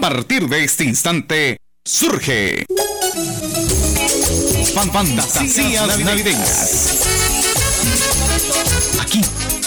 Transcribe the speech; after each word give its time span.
A 0.00 0.08
partir 0.08 0.48
de 0.48 0.64
este 0.64 0.84
instante, 0.84 1.58
surge 1.84 2.64
Fantasías 4.72 5.98
Navideñas. 5.98 7.04
Aquí, 8.98 9.20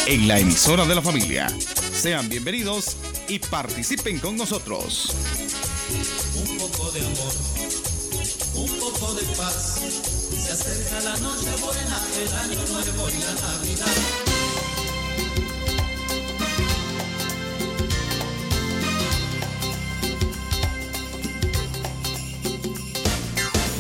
en 0.08 0.28
la 0.28 0.40
emisora 0.40 0.88
de 0.88 0.96
la 0.96 1.04
familia. 1.04 1.56
Sean 1.94 2.30
bienvenidos 2.30 2.98
y 3.28 3.38
participen 3.38 4.18
con 4.18 4.36
nosotros. 4.36 5.16
Un 6.50 6.58
poco 6.58 6.92
de 6.94 7.02
amor, 7.02 7.34
un 8.56 8.80
poco 8.80 9.14
de 9.14 9.22
paz. 9.36 9.82
Se 10.44 10.52
acerca 10.52 11.00
la 11.12 11.18
noche 11.18 11.46
buena, 11.62 12.08
el 12.24 12.34
año 12.34 12.68
nuevo 12.72 13.08
y 13.08 13.20
la 13.20 13.34
Navidad. 13.36 14.33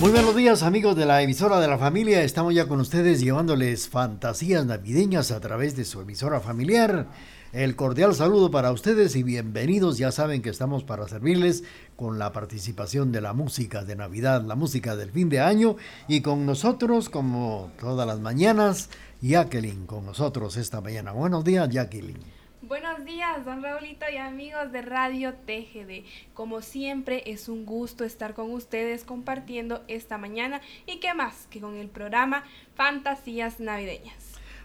Muy 0.03 0.11
buenos 0.11 0.35
días 0.35 0.63
amigos 0.63 0.97
de 0.97 1.05
la 1.05 1.21
emisora 1.21 1.61
de 1.61 1.67
la 1.69 1.77
familia, 1.77 2.23
estamos 2.23 2.53
ya 2.53 2.67
con 2.67 2.81
ustedes 2.81 3.21
llevándoles 3.21 3.87
fantasías 3.87 4.65
navideñas 4.65 5.31
a 5.31 5.39
través 5.39 5.77
de 5.77 5.85
su 5.85 6.01
emisora 6.01 6.41
familiar. 6.41 7.07
El 7.53 7.77
cordial 7.77 8.13
saludo 8.13 8.51
para 8.51 8.73
ustedes 8.73 9.15
y 9.15 9.23
bienvenidos, 9.23 9.97
ya 9.97 10.11
saben 10.11 10.41
que 10.41 10.49
estamos 10.49 10.83
para 10.83 11.07
servirles 11.07 11.63
con 11.95 12.19
la 12.19 12.33
participación 12.33 13.13
de 13.13 13.21
la 13.21 13.31
música 13.31 13.85
de 13.85 13.95
Navidad, 13.95 14.43
la 14.43 14.55
música 14.55 14.97
del 14.97 15.09
fin 15.09 15.29
de 15.29 15.39
año 15.39 15.77
y 16.09 16.19
con 16.19 16.45
nosotros 16.45 17.07
como 17.07 17.71
todas 17.79 18.05
las 18.05 18.19
mañanas, 18.19 18.89
Jacqueline 19.21 19.85
con 19.85 20.05
nosotros 20.05 20.57
esta 20.57 20.81
mañana. 20.81 21.13
Buenos 21.13 21.45
días 21.45 21.69
Jacqueline. 21.69 22.42
Buenos 22.73 23.05
días, 23.05 23.45
don 23.45 23.61
Raulito 23.61 24.03
y 24.11 24.17
amigos 24.17 24.71
de 24.71 24.81
Radio 24.81 25.35
TGD. 25.45 26.07
Como 26.33 26.63
siempre, 26.63 27.21
es 27.27 27.47
un 27.47 27.67
gusto 27.67 28.03
estar 28.03 28.33
con 28.33 28.51
ustedes 28.51 29.03
compartiendo 29.03 29.83
esta 29.87 30.17
mañana 30.17 30.59
y 30.87 30.99
qué 30.99 31.13
más 31.13 31.45
que 31.51 31.61
con 31.61 31.77
el 31.77 31.87
programa 31.87 32.45
Fantasías 32.73 33.59
Navideñas. 33.59 34.15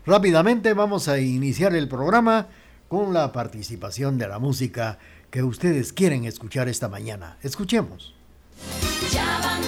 Rápidamente 0.06 0.72
vamos 0.72 1.06
a 1.08 1.18
iniciar 1.20 1.74
el 1.74 1.86
programa 1.86 2.46
con 2.88 3.12
la 3.12 3.30
participación 3.30 4.16
de 4.16 4.26
la 4.26 4.38
música 4.38 4.98
que 5.30 5.42
ustedes 5.42 5.92
quieren 5.92 6.24
escuchar 6.24 6.66
esta 6.66 6.88
mañana. 6.88 7.36
Escuchemos. 7.42 8.14
Ya 9.12 9.38
van 9.42 9.58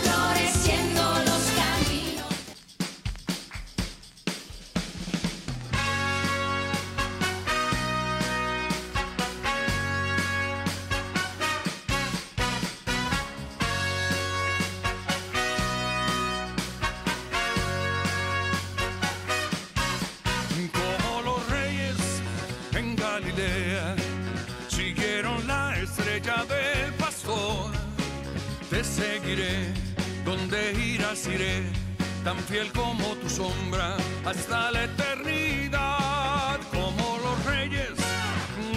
tan 32.24 32.38
fiel 32.44 32.70
como 32.72 33.14
tu 33.16 33.28
sombra 33.28 33.96
hasta 34.24 34.70
la 34.70 34.84
eternidad, 34.84 36.60
como 36.70 37.18
los 37.24 37.44
reyes 37.46 37.94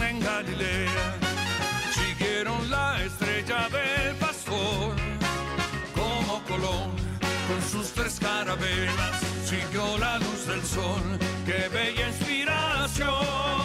en 0.09 0.19
Galilea 0.19 1.15
siguieron 1.91 2.69
la 2.69 3.03
estrella 3.03 3.67
del 3.69 4.15
pastor, 4.15 4.95
como 5.93 6.41
Colón 6.45 6.91
con 7.47 7.61
sus 7.69 7.91
tres 7.91 8.17
carabelas 8.19 9.19
siguió 9.45 9.97
la 9.97 10.17
luz 10.19 10.47
del 10.47 10.63
sol, 10.63 11.03
que 11.45 11.67
bella 11.69 12.07
inspiración 12.07 13.62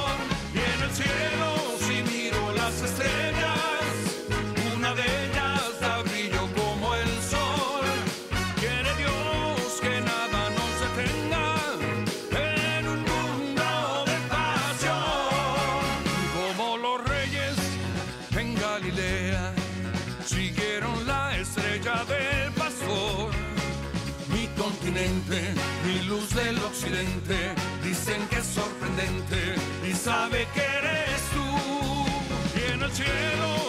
dicen 27.84 28.26
que 28.28 28.36
es 28.36 28.47
sorprendente 28.47 29.54
y 29.88 29.92
sabe 29.92 30.47
que 30.54 30.60
eres 30.60 31.20
tú. 31.32 32.59
Y 32.59 32.72
en 32.72 32.82
el 32.82 32.91
cielo, 32.92 33.67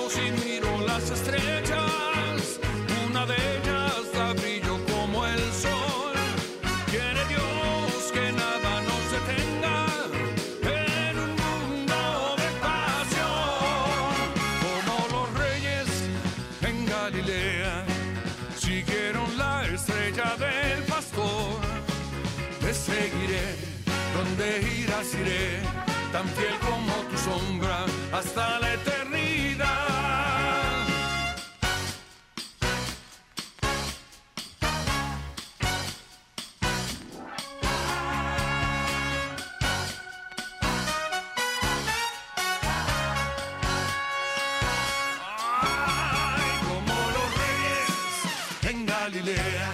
donde 24.39 24.61
irás 24.79 25.13
iré, 25.15 25.59
tan 26.13 26.27
fiel 26.29 26.55
como 26.59 26.93
tu 27.09 27.17
sombra 27.17 27.85
hasta 28.13 28.59
la 28.59 28.73
eternidad. 28.73 29.67
Ay, 45.61 46.51
como 46.67 46.95
los 47.15 47.29
reyes 47.43 47.89
en 48.69 48.85
Galilea 48.85 49.71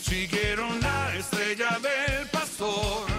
siguieron 0.00 0.80
la 0.80 1.14
estrella 1.16 1.78
del 1.80 2.28
pastor. 2.28 3.13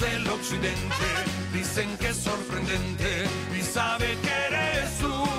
Del 0.00 0.28
occidente, 0.28 1.06
dicen 1.54 1.96
que 1.96 2.08
es 2.08 2.16
sorprendente 2.18 3.24
y 3.58 3.62
sabe 3.62 4.16
que 4.22 4.28
eres 4.28 4.98
tú. 4.98 5.35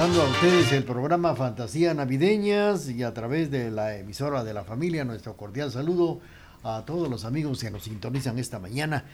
Presentando 0.00 0.22
a 0.26 0.32
ustedes 0.32 0.72
el 0.72 0.84
programa 0.84 1.36
Fantasía 1.36 1.92
Navideñas 1.92 2.88
y 2.88 3.02
a 3.02 3.12
través 3.12 3.50
de 3.50 3.70
la 3.70 3.98
emisora 3.98 4.44
de 4.44 4.54
la 4.54 4.64
familia, 4.64 5.04
nuestro 5.04 5.36
cordial 5.36 5.70
saludo 5.70 6.20
a 6.62 6.84
todos 6.86 7.10
los 7.10 7.26
amigos 7.26 7.60
que 7.60 7.70
nos 7.70 7.82
sintonizan 7.82 8.38
esta 8.38 8.58
mañana. 8.58 9.04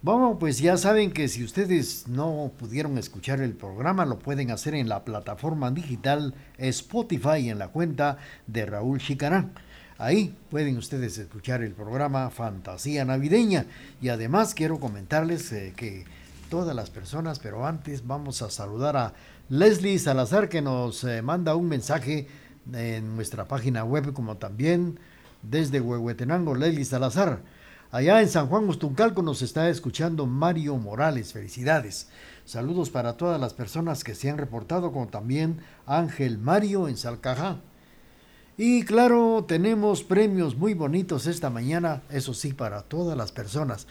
Vamos, 0.00 0.36
pues 0.38 0.60
ya 0.60 0.76
saben 0.76 1.10
que 1.10 1.26
si 1.26 1.42
ustedes 1.42 2.06
no 2.06 2.52
pudieron 2.56 2.98
escuchar 2.98 3.40
el 3.40 3.54
programa, 3.54 4.06
lo 4.06 4.20
pueden 4.20 4.52
hacer 4.52 4.76
en 4.76 4.88
la 4.88 5.04
plataforma 5.04 5.72
digital 5.72 6.34
Spotify 6.56 7.48
en 7.48 7.58
la 7.58 7.68
cuenta 7.68 8.18
de 8.46 8.64
Raúl 8.64 9.00
Chicarán. 9.00 9.54
Ahí 9.98 10.36
pueden 10.50 10.76
ustedes 10.76 11.18
escuchar 11.18 11.64
el 11.64 11.72
programa 11.72 12.30
Fantasía 12.30 13.04
Navideña. 13.04 13.66
Y 14.00 14.10
además 14.10 14.54
quiero 14.54 14.78
comentarles 14.78 15.50
eh, 15.50 15.72
que 15.76 16.04
todas 16.48 16.76
las 16.76 16.90
personas, 16.90 17.38
pero 17.38 17.66
antes 17.66 18.06
vamos 18.06 18.42
a 18.42 18.50
saludar 18.50 18.96
a 18.96 19.14
Leslie 19.52 19.98
Salazar 19.98 20.48
que 20.48 20.62
nos 20.62 21.04
eh, 21.04 21.20
manda 21.20 21.54
un 21.56 21.68
mensaje 21.68 22.26
en 22.72 23.14
nuestra 23.16 23.48
página 23.48 23.84
web 23.84 24.14
como 24.14 24.38
también 24.38 24.98
desde 25.42 25.78
Huehuetenango, 25.78 26.54
Leslie 26.54 26.86
Salazar. 26.86 27.42
Allá 27.90 28.22
en 28.22 28.30
San 28.30 28.46
Juan 28.46 28.66
Ustuncalco 28.66 29.20
nos 29.20 29.42
está 29.42 29.68
escuchando 29.68 30.24
Mario 30.24 30.78
Morales. 30.78 31.34
Felicidades. 31.34 32.08
Saludos 32.46 32.88
para 32.88 33.18
todas 33.18 33.38
las 33.38 33.52
personas 33.52 34.04
que 34.04 34.14
se 34.14 34.30
han 34.30 34.38
reportado, 34.38 34.90
como 34.90 35.08
también 35.08 35.58
Ángel 35.84 36.38
Mario 36.38 36.88
en 36.88 36.96
Salcajá. 36.96 37.58
Y 38.56 38.84
claro, 38.84 39.44
tenemos 39.46 40.02
premios 40.02 40.56
muy 40.56 40.72
bonitos 40.72 41.26
esta 41.26 41.50
mañana, 41.50 42.04
eso 42.08 42.32
sí, 42.32 42.54
para 42.54 42.84
todas 42.84 43.18
las 43.18 43.32
personas. 43.32 43.86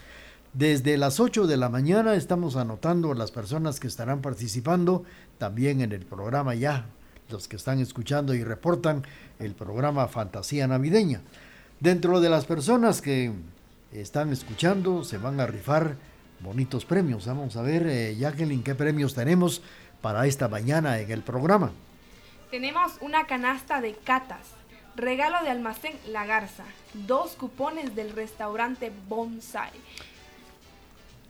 Desde 0.52 0.98
las 0.98 1.18
8 1.18 1.46
de 1.46 1.56
la 1.56 1.70
mañana 1.70 2.14
estamos 2.14 2.56
anotando 2.56 3.14
las 3.14 3.30
personas 3.30 3.80
que 3.80 3.86
estarán 3.86 4.20
participando 4.20 5.02
también 5.38 5.80
en 5.80 5.92
el 5.92 6.04
programa 6.04 6.54
ya, 6.54 6.84
los 7.30 7.48
que 7.48 7.56
están 7.56 7.80
escuchando 7.80 8.34
y 8.34 8.44
reportan 8.44 9.02
el 9.38 9.54
programa 9.54 10.08
Fantasía 10.08 10.66
Navideña. 10.66 11.22
Dentro 11.80 12.20
de 12.20 12.28
las 12.28 12.44
personas 12.44 13.00
que 13.00 13.32
están 13.92 14.30
escuchando, 14.30 15.04
se 15.04 15.16
van 15.16 15.40
a 15.40 15.46
rifar 15.46 15.96
bonitos 16.40 16.84
premios. 16.84 17.24
Vamos 17.24 17.56
a 17.56 17.62
ver, 17.62 17.86
eh, 17.86 18.14
Jacqueline, 18.18 18.62
qué 18.62 18.74
premios 18.74 19.14
tenemos 19.14 19.62
para 20.02 20.26
esta 20.26 20.48
mañana 20.48 20.98
en 20.98 21.10
el 21.10 21.22
programa. 21.22 21.70
Tenemos 22.50 22.92
una 23.00 23.26
canasta 23.26 23.80
de 23.80 23.94
catas, 23.94 24.48
regalo 24.96 25.42
de 25.44 25.48
almacén 25.48 25.94
La 26.08 26.26
Garza, 26.26 26.64
dos 26.92 27.36
cupones 27.36 27.96
del 27.96 28.12
restaurante 28.12 28.92
Bonsai. 29.08 29.70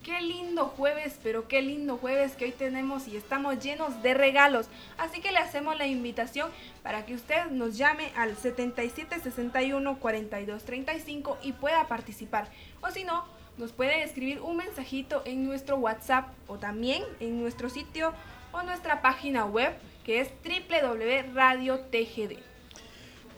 Qué 0.03 0.19
lindo 0.19 0.65
jueves, 0.65 1.17
pero 1.23 1.47
qué 1.47 1.61
lindo 1.61 1.95
jueves 1.95 2.33
que 2.33 2.43
hoy 2.43 2.51
tenemos 2.51 3.07
y 3.07 3.15
estamos 3.15 3.59
llenos 3.63 4.03
de 4.03 4.13
regalos. 4.13 4.65
Así 4.97 5.21
que 5.21 5.31
le 5.31 5.37
hacemos 5.37 5.77
la 5.77 5.87
invitación 5.87 6.49
para 6.81 7.05
que 7.05 7.15
usted 7.15 7.49
nos 7.51 7.77
llame 7.77 8.11
al 8.17 8.35
7761 8.35 9.99
4235 9.99 11.37
y 11.41 11.53
pueda 11.53 11.87
participar. 11.87 12.49
O 12.81 12.91
si 12.91 13.05
no, 13.05 13.23
nos 13.57 13.71
puede 13.71 14.03
escribir 14.03 14.41
un 14.41 14.57
mensajito 14.57 15.21
en 15.23 15.45
nuestro 15.45 15.77
WhatsApp 15.77 16.27
o 16.47 16.57
también 16.57 17.01
en 17.21 17.39
nuestro 17.39 17.69
sitio 17.69 18.11
o 18.51 18.61
nuestra 18.63 19.01
página 19.01 19.45
web 19.45 19.73
que 20.03 20.19
es 20.19 20.27
www.radiotgd. 20.43 22.39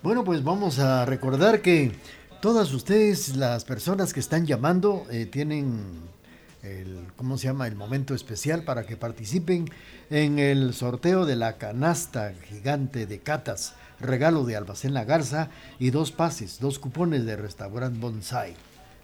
Bueno, 0.02 0.24
pues 0.24 0.44
vamos 0.44 0.80
a 0.80 1.06
recordar 1.06 1.62
que 1.62 1.92
todas 2.42 2.74
ustedes, 2.74 3.36
las 3.36 3.66
personas 3.66 4.14
que 4.14 4.20
están 4.20 4.48
llamando, 4.48 5.06
eh, 5.12 5.28
tienen 5.28 6.15
el, 6.66 7.08
¿cómo 7.16 7.38
se 7.38 7.48
llama? 7.48 7.68
El 7.68 7.76
momento 7.76 8.14
especial 8.14 8.64
para 8.64 8.86
que 8.86 8.98
participen 8.98 9.70
en 10.10 10.40
el 10.40 10.74
sorteo 10.74 11.26
de 11.26 11.36
la 11.36 11.58
canasta 11.58 12.34
gigante 12.50 13.06
de 13.06 13.20
catas, 13.20 13.76
regalo 14.00 14.44
de 14.44 14.56
Albacén 14.56 14.94
La 14.94 15.06
Garza 15.06 15.50
y 15.80 15.92
dos 15.92 16.12
pases, 16.12 16.60
dos 16.60 16.80
cupones 16.80 17.26
de 17.26 17.36
restaurante 17.36 18.00
Bonsai. 18.00 18.56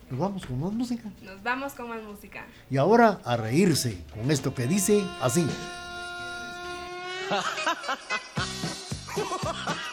Nos 0.10 0.20
vamos 0.20 0.46
con 0.46 0.60
más 0.60 0.74
música. 0.74 1.10
Nos 1.22 1.42
vamos 1.42 1.74
con 1.74 1.90
más 1.90 2.04
música. 2.04 2.46
Y 2.70 2.78
ahora 2.78 3.22
a 3.24 3.38
reírse 3.38 4.04
con 4.14 4.30
esto 4.30 4.54
que 4.54 4.68
dice 4.68 5.02
así. 5.22 5.46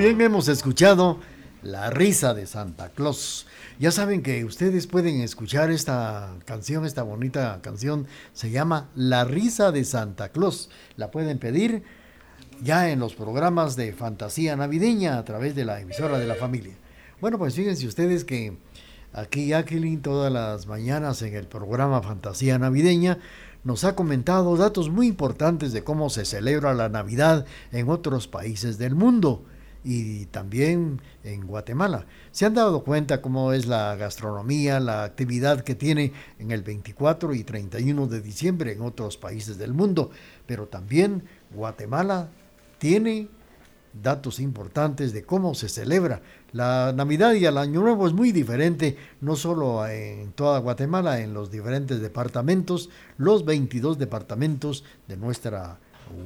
bien, 0.00 0.20
hemos 0.22 0.48
escuchado 0.48 1.18
La 1.62 1.90
risa 1.90 2.32
de 2.32 2.46
Santa 2.46 2.88
Claus. 2.88 3.46
Ya 3.78 3.90
saben 3.90 4.22
que 4.22 4.46
ustedes 4.46 4.86
pueden 4.86 5.20
escuchar 5.20 5.70
esta 5.70 6.36
canción, 6.46 6.86
esta 6.86 7.02
bonita 7.02 7.60
canción, 7.60 8.06
se 8.32 8.50
llama 8.50 8.88
La 8.94 9.24
risa 9.24 9.72
de 9.72 9.84
Santa 9.84 10.30
Claus. 10.30 10.70
La 10.96 11.10
pueden 11.10 11.38
pedir 11.38 11.82
ya 12.62 12.90
en 12.90 12.98
los 12.98 13.14
programas 13.14 13.76
de 13.76 13.92
fantasía 13.92 14.56
navideña 14.56 15.18
a 15.18 15.24
través 15.26 15.54
de 15.54 15.66
la 15.66 15.82
emisora 15.82 16.18
de 16.18 16.26
la 16.26 16.34
familia. 16.34 16.76
Bueno, 17.20 17.36
pues 17.36 17.54
fíjense 17.54 17.86
ustedes 17.86 18.24
que 18.24 18.56
aquí 19.12 19.48
Jacqueline 19.48 20.00
todas 20.00 20.32
las 20.32 20.66
mañanas 20.66 21.20
en 21.20 21.34
el 21.34 21.46
programa 21.46 22.00
Fantasía 22.00 22.58
Navideña 22.58 23.18
nos 23.64 23.84
ha 23.84 23.94
comentado 23.94 24.56
datos 24.56 24.88
muy 24.88 25.08
importantes 25.08 25.74
de 25.74 25.84
cómo 25.84 26.08
se 26.08 26.24
celebra 26.24 26.72
la 26.72 26.88
Navidad 26.88 27.44
en 27.70 27.90
otros 27.90 28.28
países 28.28 28.78
del 28.78 28.94
mundo 28.94 29.44
y 29.84 30.26
también 30.26 31.00
en 31.24 31.46
Guatemala. 31.46 32.06
Se 32.32 32.46
han 32.46 32.54
dado 32.54 32.84
cuenta 32.84 33.22
cómo 33.22 33.52
es 33.52 33.66
la 33.66 33.96
gastronomía, 33.96 34.80
la 34.80 35.04
actividad 35.04 35.62
que 35.62 35.74
tiene 35.74 36.12
en 36.38 36.50
el 36.50 36.62
24 36.62 37.34
y 37.34 37.44
31 37.44 38.06
de 38.06 38.20
diciembre 38.20 38.72
en 38.72 38.82
otros 38.82 39.16
países 39.16 39.58
del 39.58 39.72
mundo, 39.72 40.10
pero 40.46 40.66
también 40.66 41.24
Guatemala 41.54 42.28
tiene 42.78 43.28
datos 43.92 44.38
importantes 44.38 45.12
de 45.12 45.24
cómo 45.24 45.54
se 45.54 45.68
celebra. 45.68 46.22
La 46.52 46.92
Navidad 46.94 47.34
y 47.34 47.44
el 47.44 47.58
Año 47.58 47.80
Nuevo 47.80 48.06
es 48.06 48.12
muy 48.12 48.32
diferente, 48.32 48.96
no 49.20 49.36
solo 49.36 49.86
en 49.86 50.32
toda 50.32 50.60
Guatemala, 50.60 51.20
en 51.20 51.34
los 51.34 51.50
diferentes 51.50 52.00
departamentos, 52.00 52.90
los 53.18 53.44
22 53.44 53.98
departamentos 53.98 54.84
de 55.08 55.16
nuestra 55.16 55.78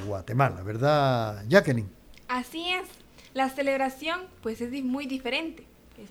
Guatemala, 0.07 0.63
¿verdad, 0.63 1.45
Jacqueline? 1.49 1.89
Así 2.29 2.69
es. 2.71 3.04
La 3.35 3.51
celebración 3.51 4.21
pues 4.43 4.61
es 4.61 4.71
muy 4.85 5.07
diferente. 5.07 5.65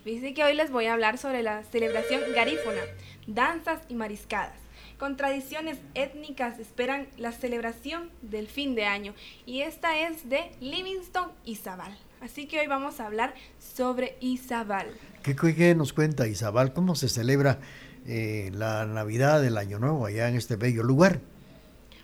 Fíjense 0.04 0.34
que 0.34 0.44
hoy 0.44 0.54
les 0.54 0.70
voy 0.70 0.86
a 0.86 0.92
hablar 0.92 1.16
sobre 1.16 1.42
la 1.42 1.64
celebración 1.64 2.20
garífona, 2.34 2.82
danzas 3.26 3.80
y 3.88 3.94
mariscadas. 3.94 4.58
Con 4.98 5.16
tradiciones 5.16 5.78
étnicas 5.94 6.58
esperan 6.58 7.08
la 7.16 7.32
celebración 7.32 8.10
del 8.20 8.46
fin 8.46 8.74
de 8.74 8.84
año 8.84 9.14
y 9.46 9.62
esta 9.62 9.98
es 10.06 10.28
de 10.28 10.50
Livingston 10.60 11.30
Izabal. 11.46 11.96
Así 12.20 12.46
que 12.46 12.60
hoy 12.60 12.66
vamos 12.66 13.00
a 13.00 13.06
hablar 13.06 13.34
sobre 13.58 14.18
Izabal. 14.20 14.88
¿Qué, 15.22 15.34
qué 15.34 15.74
nos 15.74 15.94
cuenta 15.94 16.26
Izabal? 16.26 16.74
¿Cómo 16.74 16.94
se 16.94 17.08
celebra 17.08 17.58
eh, 18.06 18.50
la 18.52 18.84
Navidad 18.84 19.40
del 19.40 19.56
Año 19.56 19.78
Nuevo 19.78 20.04
allá 20.04 20.28
en 20.28 20.36
este 20.36 20.56
bello 20.56 20.82
lugar? 20.82 21.20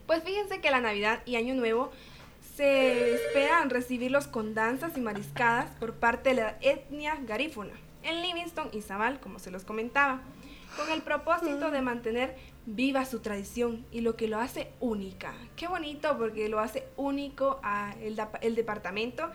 Pues 0.06 0.24
fíjense 0.24 0.60
que 0.60 0.70
la 0.70 0.80
Navidad 0.80 1.20
y 1.26 1.36
Año 1.36 1.54
Nuevo 1.54 1.92
se 2.60 3.14
esperan 3.14 3.70
recibirlos 3.70 4.26
con 4.26 4.52
danzas 4.52 4.98
y 4.98 5.00
mariscadas 5.00 5.70
por 5.80 5.94
parte 5.94 6.28
de 6.28 6.42
la 6.42 6.58
etnia 6.60 7.18
garífuna. 7.26 7.72
en 8.02 8.20
Livingston 8.20 8.68
y 8.72 8.82
Zamal, 8.82 9.18
como 9.18 9.38
se 9.38 9.50
los 9.50 9.64
comentaba, 9.64 10.20
con 10.76 10.90
el 10.90 11.00
propósito 11.00 11.70
de 11.70 11.80
mantener 11.80 12.36
viva 12.66 13.06
su 13.06 13.20
tradición 13.20 13.86
y 13.90 14.02
lo 14.02 14.14
que 14.14 14.28
lo 14.28 14.38
hace 14.38 14.68
única. 14.78 15.32
Qué 15.56 15.68
bonito 15.68 16.18
porque 16.18 16.50
lo 16.50 16.60
hace 16.60 16.84
único 16.98 17.60
a 17.62 17.94
el, 18.02 18.20
el 18.42 18.54
departamento 18.54 19.30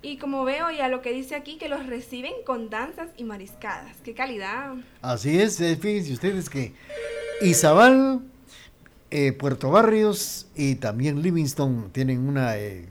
y 0.00 0.16
como 0.16 0.44
veo 0.44 0.70
ya 0.70 0.88
lo 0.88 1.02
que 1.02 1.12
dice 1.12 1.34
aquí, 1.34 1.58
que 1.58 1.68
los 1.68 1.86
reciben 1.86 2.32
con 2.46 2.70
danzas 2.70 3.10
y 3.18 3.24
mariscadas. 3.24 3.98
¡Qué 4.02 4.14
calidad! 4.14 4.72
Así 5.02 5.38
es, 5.38 5.60
eh, 5.60 5.76
fíjense 5.76 6.14
ustedes 6.14 6.48
que 6.48 6.72
Izabal, 7.42 8.22
eh, 9.10 9.32
Puerto 9.32 9.70
Barrios 9.70 10.46
y 10.54 10.76
también 10.76 11.22
Livingston 11.22 11.90
tienen 11.92 12.28
una, 12.28 12.56
eh, 12.56 12.88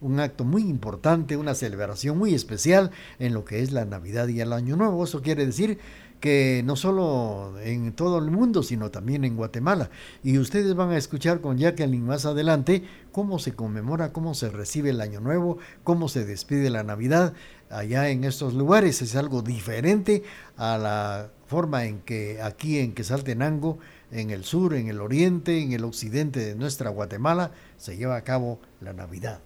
un 0.00 0.20
acto 0.20 0.44
muy 0.44 0.62
importante, 0.62 1.36
una 1.36 1.54
celebración 1.54 2.18
muy 2.18 2.34
especial 2.34 2.90
en 3.18 3.32
lo 3.32 3.44
que 3.44 3.60
es 3.60 3.72
la 3.72 3.84
Navidad 3.84 4.28
y 4.28 4.40
el 4.40 4.52
Año 4.52 4.76
Nuevo. 4.76 5.04
Eso 5.04 5.22
quiere 5.22 5.46
decir 5.46 5.78
que 6.24 6.62
no 6.64 6.74
solo 6.74 7.52
en 7.62 7.92
todo 7.92 8.18
el 8.18 8.30
mundo, 8.30 8.62
sino 8.62 8.90
también 8.90 9.24
en 9.24 9.36
Guatemala. 9.36 9.90
Y 10.22 10.38
ustedes 10.38 10.74
van 10.74 10.90
a 10.90 10.96
escuchar 10.96 11.42
con 11.42 11.58
Jacqueline 11.58 12.06
más 12.06 12.24
adelante 12.24 12.82
cómo 13.12 13.38
se 13.38 13.52
conmemora, 13.52 14.12
cómo 14.12 14.32
se 14.32 14.48
recibe 14.48 14.90
el 14.90 15.02
Año 15.02 15.20
Nuevo, 15.20 15.58
cómo 15.82 16.08
se 16.08 16.24
despide 16.24 16.70
la 16.70 16.82
Navidad 16.82 17.34
allá 17.68 18.08
en 18.08 18.24
estos 18.24 18.54
lugares. 18.54 19.02
Es 19.02 19.16
algo 19.16 19.42
diferente 19.42 20.22
a 20.56 20.78
la 20.78 21.30
forma 21.46 21.84
en 21.84 22.00
que 22.00 22.40
aquí 22.42 22.78
en 22.78 22.94
Quesaltenango, 22.94 23.78
en 24.10 24.30
el 24.30 24.44
sur, 24.44 24.74
en 24.74 24.88
el 24.88 25.00
oriente, 25.00 25.62
en 25.62 25.72
el 25.72 25.84
occidente 25.84 26.40
de 26.40 26.54
nuestra 26.54 26.90
Guatemala, 26.90 27.52
se 27.76 27.96
lleva 27.96 28.16
a 28.16 28.24
cabo 28.24 28.60
la 28.80 28.92
Navidad. 28.92 29.40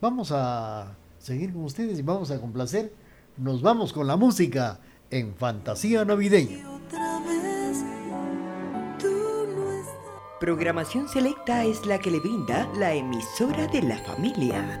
Vamos 0.00 0.32
a 0.32 0.96
seguir 1.18 1.52
con 1.52 1.64
ustedes 1.64 1.98
y 1.98 2.02
vamos 2.02 2.30
a 2.30 2.40
complacer. 2.40 2.92
Nos 3.36 3.62
vamos 3.62 3.92
con 3.92 4.06
la 4.06 4.16
música 4.16 4.80
en 5.10 5.34
Fantasía 5.34 6.04
Navideña. 6.04 6.64
Programación 10.40 11.08
selecta 11.08 11.64
es 11.64 11.86
la 11.86 12.00
que 12.00 12.10
le 12.10 12.18
brinda 12.18 12.68
la 12.76 12.92
emisora 12.92 13.68
de 13.68 13.82
la 13.82 13.96
familia. 13.98 14.80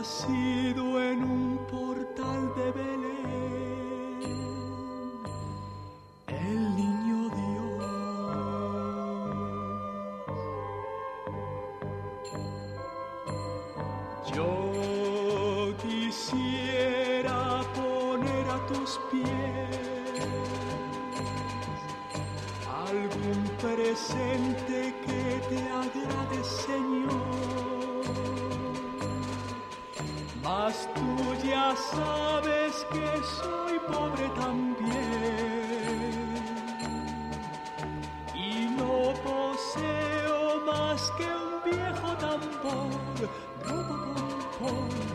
un 0.00 0.87
Tú 30.68 31.34
ya 31.46 31.74
sabes 31.74 32.86
que 32.92 33.06
soy 33.40 33.78
pobre 33.88 34.28
también 34.36 34.84
y 38.34 38.66
no 38.76 39.14
poseo 39.24 40.60
más 40.66 41.10
que 41.16 41.24
un 41.24 41.62
viejo 41.64 42.08
tambor. 42.18 42.90
Ropopom-pom, 43.64 45.07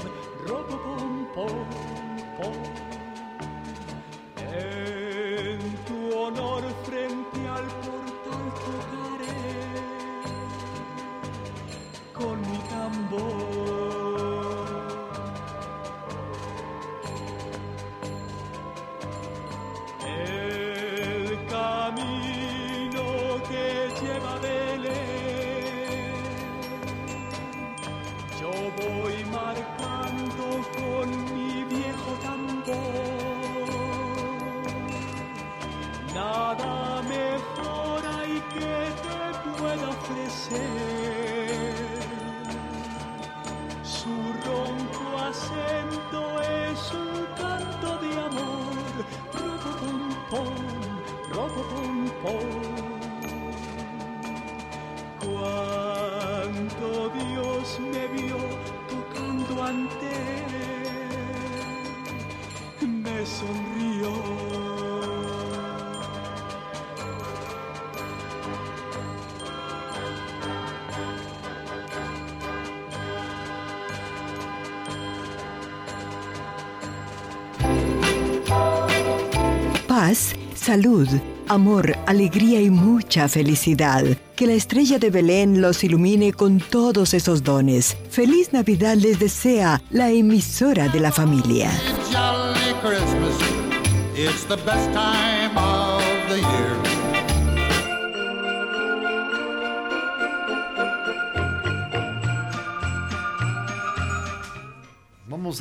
salud, 80.74 81.08
amor, 81.50 81.96
alegría 82.08 82.60
y 82.60 82.72
mucha 82.72 83.28
felicidad. 83.28 84.04
Que 84.36 84.48
la 84.48 84.54
estrella 84.54 84.98
de 84.98 85.12
Belén 85.12 85.62
los 85.62 85.84
ilumine 85.84 86.34
con 86.34 86.60
todos 86.60 87.14
esos 87.14 87.44
dones. 87.44 87.96
Feliz 88.10 88.54
Navidad 88.54 88.96
les 88.96 89.20
desea 89.20 89.84
la 89.92 90.10
emisora 90.10 90.90
de 90.90 91.00
la 91.00 91.12
familia. 91.12 91.70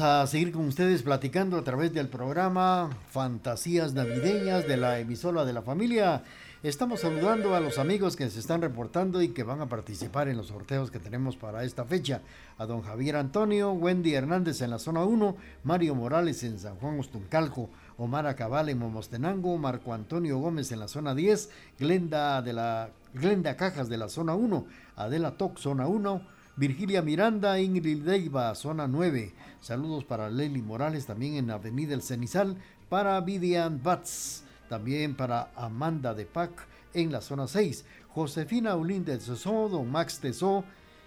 A 0.02 0.26
seguir 0.26 0.50
con 0.50 0.66
ustedes 0.66 1.02
platicando 1.02 1.56
a 1.56 1.62
través 1.62 1.94
del 1.94 2.08
programa 2.08 2.90
Fantasías 3.10 3.94
Navideñas 3.94 4.66
de 4.66 4.76
la 4.76 4.98
emisora 4.98 5.44
de 5.44 5.52
la 5.52 5.62
familia. 5.62 6.24
Estamos 6.64 7.00
saludando 7.00 7.54
a 7.54 7.60
los 7.60 7.78
amigos 7.78 8.16
que 8.16 8.28
se 8.28 8.40
están 8.40 8.62
reportando 8.62 9.22
y 9.22 9.28
que 9.28 9.44
van 9.44 9.60
a 9.60 9.68
participar 9.68 10.26
en 10.26 10.38
los 10.38 10.48
sorteos 10.48 10.90
que 10.90 10.98
tenemos 10.98 11.36
para 11.36 11.62
esta 11.62 11.84
fecha. 11.84 12.20
A 12.58 12.66
don 12.66 12.82
Javier 12.82 13.14
Antonio, 13.14 13.70
Wendy 13.70 14.14
Hernández 14.14 14.60
en 14.62 14.70
la 14.70 14.80
zona 14.80 15.04
1, 15.04 15.36
Mario 15.62 15.94
Morales 15.94 16.42
en 16.42 16.58
San 16.58 16.74
Juan 16.76 16.98
Ostuncalco, 16.98 17.70
Omar 17.96 18.26
Acabal 18.26 18.70
en 18.70 18.78
Momostenango, 18.78 19.56
Marco 19.56 19.94
Antonio 19.94 20.38
Gómez 20.38 20.72
en 20.72 20.80
la 20.80 20.88
zona 20.88 21.14
10, 21.14 21.48
Glenda, 21.78 22.42
de 22.42 22.52
la, 22.54 22.90
Glenda 23.14 23.56
Cajas 23.56 23.88
de 23.88 23.98
la 23.98 24.08
zona 24.08 24.34
1, 24.34 24.66
Adela 24.96 25.36
Toc, 25.36 25.58
zona 25.58 25.86
1, 25.86 26.22
Virgilia 26.56 27.00
Miranda, 27.00 27.58
Ingrid 27.60 28.04
Leiva, 28.04 28.54
zona 28.54 28.86
9. 28.86 29.32
Saludos 29.62 30.02
para 30.04 30.28
Lely 30.28 30.60
Morales 30.60 31.06
también 31.06 31.36
en 31.36 31.48
Avenida 31.52 31.94
El 31.94 32.02
Cenizal, 32.02 32.56
para 32.88 33.20
Vivian 33.20 33.80
Batz, 33.80 34.42
también 34.68 35.14
para 35.14 35.52
Amanda 35.54 36.14
de 36.14 36.26
Pac 36.26 36.50
en 36.94 37.12
la 37.12 37.20
zona 37.20 37.46
6. 37.46 37.84
Josefina 38.08 38.74
Ulín 38.74 39.04
de 39.04 39.18
Tesó, 39.18 39.68
don 39.68 39.88
Max 39.88 40.18
Tesó, 40.18 40.64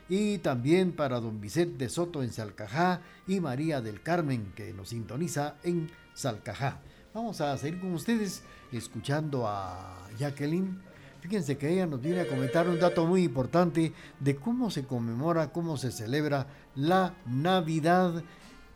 y 0.07 0.37
también 0.37 0.93
para 0.93 1.19
don 1.19 1.41
Vicente 1.41 1.89
Soto 1.89 2.23
en 2.23 2.31
Salcajá 2.31 3.01
y 3.27 3.41
María 3.41 3.81
del 3.81 4.01
Carmen 4.01 4.53
que 4.55 4.71
nos 4.71 4.87
sintoniza 4.87 5.55
en 5.63 5.91
Salcajá. 6.13 6.79
Vamos 7.13 7.41
a 7.41 7.57
seguir 7.57 7.81
con 7.81 7.93
ustedes 7.93 8.41
escuchando 8.71 9.49
a 9.49 10.07
Jacqueline. 10.17 10.79
Fíjense 11.19 11.57
que 11.57 11.73
ella 11.73 11.87
nos 11.87 12.01
viene 12.01 12.21
a 12.21 12.27
comentar 12.27 12.69
un 12.69 12.79
dato 12.79 13.05
muy 13.05 13.23
importante 13.23 13.91
de 14.21 14.35
cómo 14.37 14.71
se 14.71 14.85
conmemora, 14.85 15.51
cómo 15.51 15.75
se 15.75 15.91
celebra 15.91 16.47
la 16.75 17.15
Navidad 17.25 18.23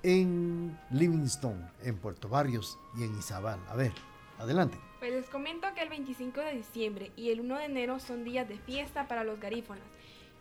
en 0.04 0.78
Livingston, 0.92 1.70
en 1.84 1.98
Puerto 1.98 2.30
Barrios 2.30 2.78
y 2.98 3.04
en 3.04 3.18
Izabal. 3.18 3.60
A 3.70 3.76
ver, 3.76 3.92
adelante. 4.38 4.78
Pues 5.00 5.14
les 5.14 5.30
comento 5.30 5.68
que 5.74 5.82
el 5.82 5.90
25 5.90 6.40
de 6.42 6.54
diciembre 6.54 7.12
y 7.16 7.32
el 7.32 7.42
1 7.42 7.58
de 7.58 7.66
enero 7.66 8.00
son 8.00 8.24
días 8.24 8.48
de 8.48 8.58
fiesta 8.58 9.08
para 9.08 9.24
los 9.24 9.40
garífonas 9.40 9.84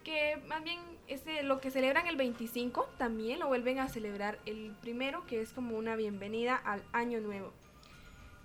que 0.09 0.39
más 0.47 0.65
bien 0.65 0.79
ese, 1.07 1.43
lo 1.43 1.61
que 1.61 1.71
celebran 1.71 2.07
el 2.07 2.17
25 2.17 2.89
también 2.97 3.41
lo 3.41 3.49
vuelven 3.49 3.79
a 3.79 3.91
celebrar 3.91 4.39
el 4.47 4.75
primero, 4.81 5.27
que 5.27 5.43
es 5.43 5.53
como 5.53 5.77
una 5.77 5.97
bienvenida 5.97 6.57
al 6.57 6.83
año 6.93 7.21
nuevo. 7.21 7.53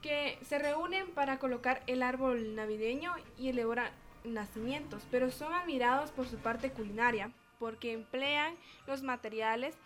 Que 0.01 0.38
se 0.41 0.60
reúnen 0.60 1.08
para 1.12 1.39
colocar 1.39 1.82
el 1.88 2.03
árbol 2.03 2.55
navideño 2.55 3.13
y 3.38 3.48
elaboran 3.48 3.91
nacimientos, 4.25 5.08
pero 5.10 5.32
son 5.32 5.53
admirados 5.53 6.12
por 6.12 6.27
su 6.27 6.38
parte 6.38 6.70
culinaria, 6.70 7.32
porque 7.60 7.93
emplean 7.93 8.55
los 8.86 9.01
materiales 9.01 9.77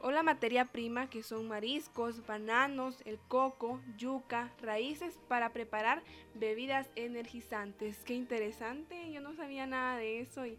o 0.00 0.10
la 0.10 0.22
materia 0.22 0.66
prima 0.66 1.08
que 1.08 1.22
son 1.22 1.48
mariscos, 1.48 2.26
bananos, 2.26 3.02
el 3.04 3.18
coco, 3.28 3.80
yuca, 3.96 4.52
raíces 4.62 5.18
para 5.28 5.52
preparar 5.52 6.02
bebidas 6.34 6.88
energizantes. 6.96 7.98
Qué 8.04 8.14
interesante, 8.14 9.10
yo 9.12 9.20
no 9.20 9.34
sabía 9.34 9.66
nada 9.66 9.96
de 9.96 10.20
eso 10.20 10.46
y 10.46 10.58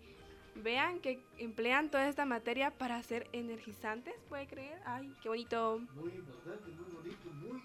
vean 0.55 0.99
que 0.99 1.19
emplean 1.37 1.89
toda 1.89 2.07
esta 2.07 2.25
materia 2.25 2.71
para 2.71 2.97
hacer 2.97 3.27
energizantes, 3.31 4.15
¿puede 4.29 4.47
creer? 4.47 4.79
Ay, 4.85 5.13
qué 5.21 5.29
bonito. 5.29 5.79
Muy 5.93 6.11
importante, 6.11 6.71
muy 6.71 6.95
bonito, 6.95 7.29
muy 7.31 7.61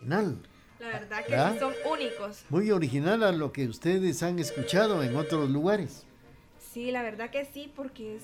original. 0.00 0.42
La 0.78 0.88
verdad 0.88 1.24
que 1.24 1.60
son 1.60 1.74
únicos. 1.88 2.44
Muy 2.50 2.70
original 2.72 3.22
a 3.22 3.30
lo 3.30 3.52
que 3.52 3.68
ustedes 3.68 4.22
han 4.24 4.40
escuchado 4.40 5.02
en 5.04 5.14
otros 5.14 5.48
lugares. 5.48 6.06
Sí, 6.58 6.90
la 6.90 7.02
verdad 7.02 7.30
que 7.30 7.44
sí, 7.44 7.70
porque 7.76 8.18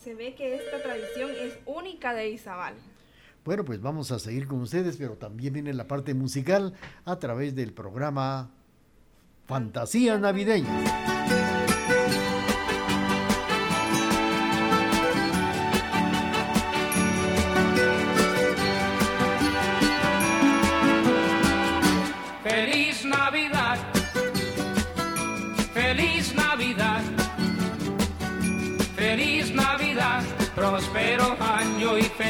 se 0.00 0.14
ve 0.14 0.34
que 0.34 0.54
esta 0.54 0.82
tradición 0.82 1.30
es 1.30 1.58
única 1.66 2.14
de 2.14 2.30
Izabal. 2.30 2.74
Bueno, 3.44 3.64
pues 3.64 3.80
vamos 3.80 4.12
a 4.12 4.18
seguir 4.18 4.46
con 4.46 4.60
ustedes, 4.60 4.96
pero 4.96 5.16
también 5.16 5.52
viene 5.52 5.72
la 5.72 5.88
parte 5.88 6.14
musical 6.14 6.74
a 7.04 7.18
través 7.18 7.54
del 7.54 7.72
programa 7.72 8.50
Fantasías 9.46 10.20
Navideñas. 10.20 11.21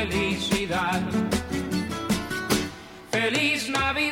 Felicidad. 0.02 1.00
Feliz 3.10 3.68
Navidad, 3.68 4.11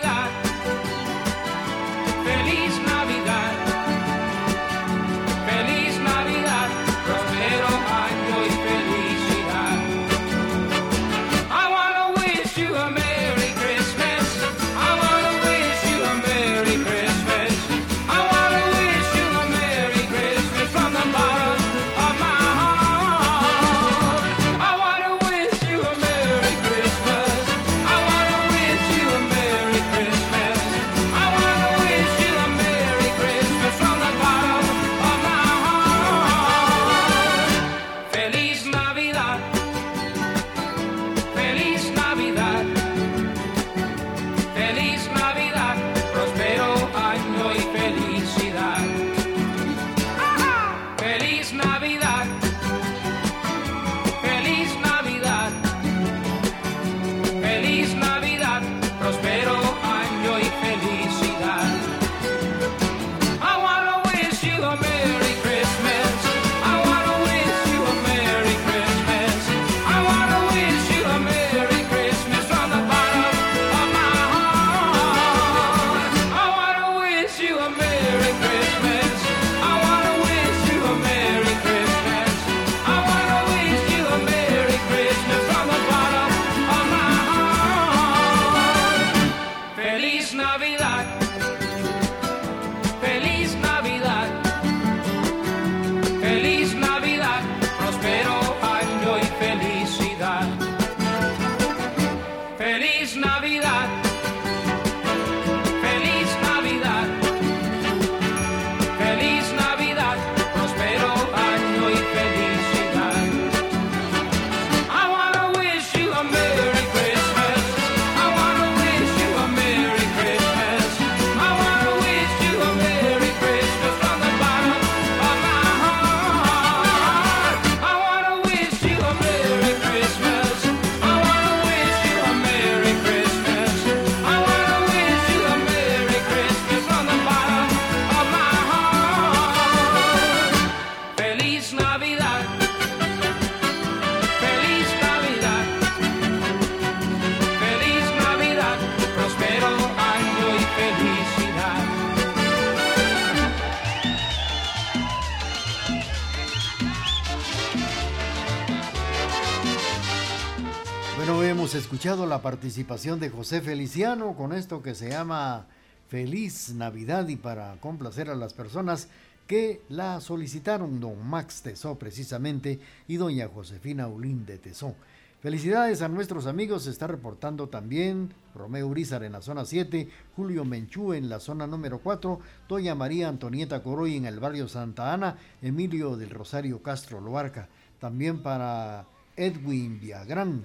participación 162.42 163.20
de 163.20 163.30
José 163.30 163.60
Feliciano 163.60 164.34
con 164.34 164.52
esto 164.52 164.82
que 164.82 164.94
se 164.94 165.10
llama 165.10 165.66
Feliz 166.08 166.72
Navidad 166.74 167.28
y 167.28 167.36
para 167.36 167.76
complacer 167.80 168.30
a 168.30 168.34
las 168.34 168.54
personas 168.54 169.08
que 169.46 169.82
la 169.88 170.20
solicitaron, 170.20 171.00
don 171.00 171.26
Max 171.26 171.62
Tesó 171.62 171.98
precisamente 171.98 172.80
y 173.08 173.16
doña 173.16 173.48
Josefina 173.48 174.06
Ulín 174.06 174.46
de 174.46 174.58
Tesó. 174.58 174.94
Felicidades 175.42 176.02
a 176.02 176.08
nuestros 176.08 176.46
amigos, 176.46 176.84
se 176.84 176.90
está 176.90 177.06
reportando 177.06 177.68
también 177.68 178.34
Romeo 178.54 178.88
Urizar 178.88 179.24
en 179.24 179.32
la 179.32 179.40
zona 179.40 179.64
7, 179.64 180.08
Julio 180.36 180.64
Menchú 180.64 181.14
en 181.14 181.28
la 181.28 181.40
zona 181.40 181.66
número 181.66 182.00
4, 182.00 182.38
Toya 182.68 182.94
María 182.94 183.28
Antonieta 183.28 183.82
Coroy 183.82 184.16
en 184.16 184.26
el 184.26 184.38
barrio 184.38 184.68
Santa 184.68 185.12
Ana, 185.12 185.36
Emilio 185.62 186.16
del 186.16 186.30
Rosario 186.30 186.82
Castro 186.82 187.20
Loarca, 187.20 187.68
también 187.98 188.42
para 188.42 189.06
Edwin 189.36 189.98
Viagrán, 189.98 190.62